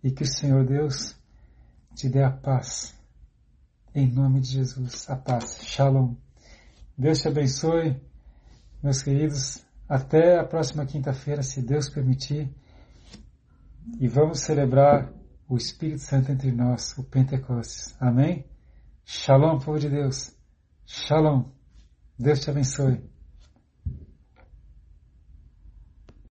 e 0.03 0.11
que 0.11 0.23
o 0.23 0.27
Senhor 0.27 0.65
Deus 0.65 1.15
te 1.95 2.09
dê 2.09 2.23
a 2.23 2.31
paz. 2.31 2.95
Em 3.95 4.11
nome 4.11 4.41
de 4.41 4.53
Jesus, 4.53 5.09
a 5.11 5.17
paz. 5.17 5.61
Shalom. 5.63 6.15
Deus 6.97 7.21
te 7.21 7.29
abençoe, 7.29 8.01
meus 8.83 9.03
queridos. 9.03 9.63
Até 9.89 10.39
a 10.39 10.45
próxima 10.45 10.87
quinta-feira, 10.87 11.43
se 11.43 11.61
Deus 11.61 11.91
permitir 11.91 12.49
e 14.01 14.09
vamos 14.09 14.41
celebrar 14.41 15.13
o 15.47 15.57
Espírito 15.57 16.01
Santo 16.01 16.33
entre 16.33 16.51
nós, 16.51 16.97
o 16.97 17.05
Pentecostes. 17.05 17.95
Amém? 18.01 18.47
Shalom, 19.05 19.59
povo 19.59 19.79
de 19.79 19.91
Deus. 19.91 20.35
Shalom. 20.87 21.45
Deus 22.19 22.41
te 22.41 22.49
abençoe. 22.49 23.12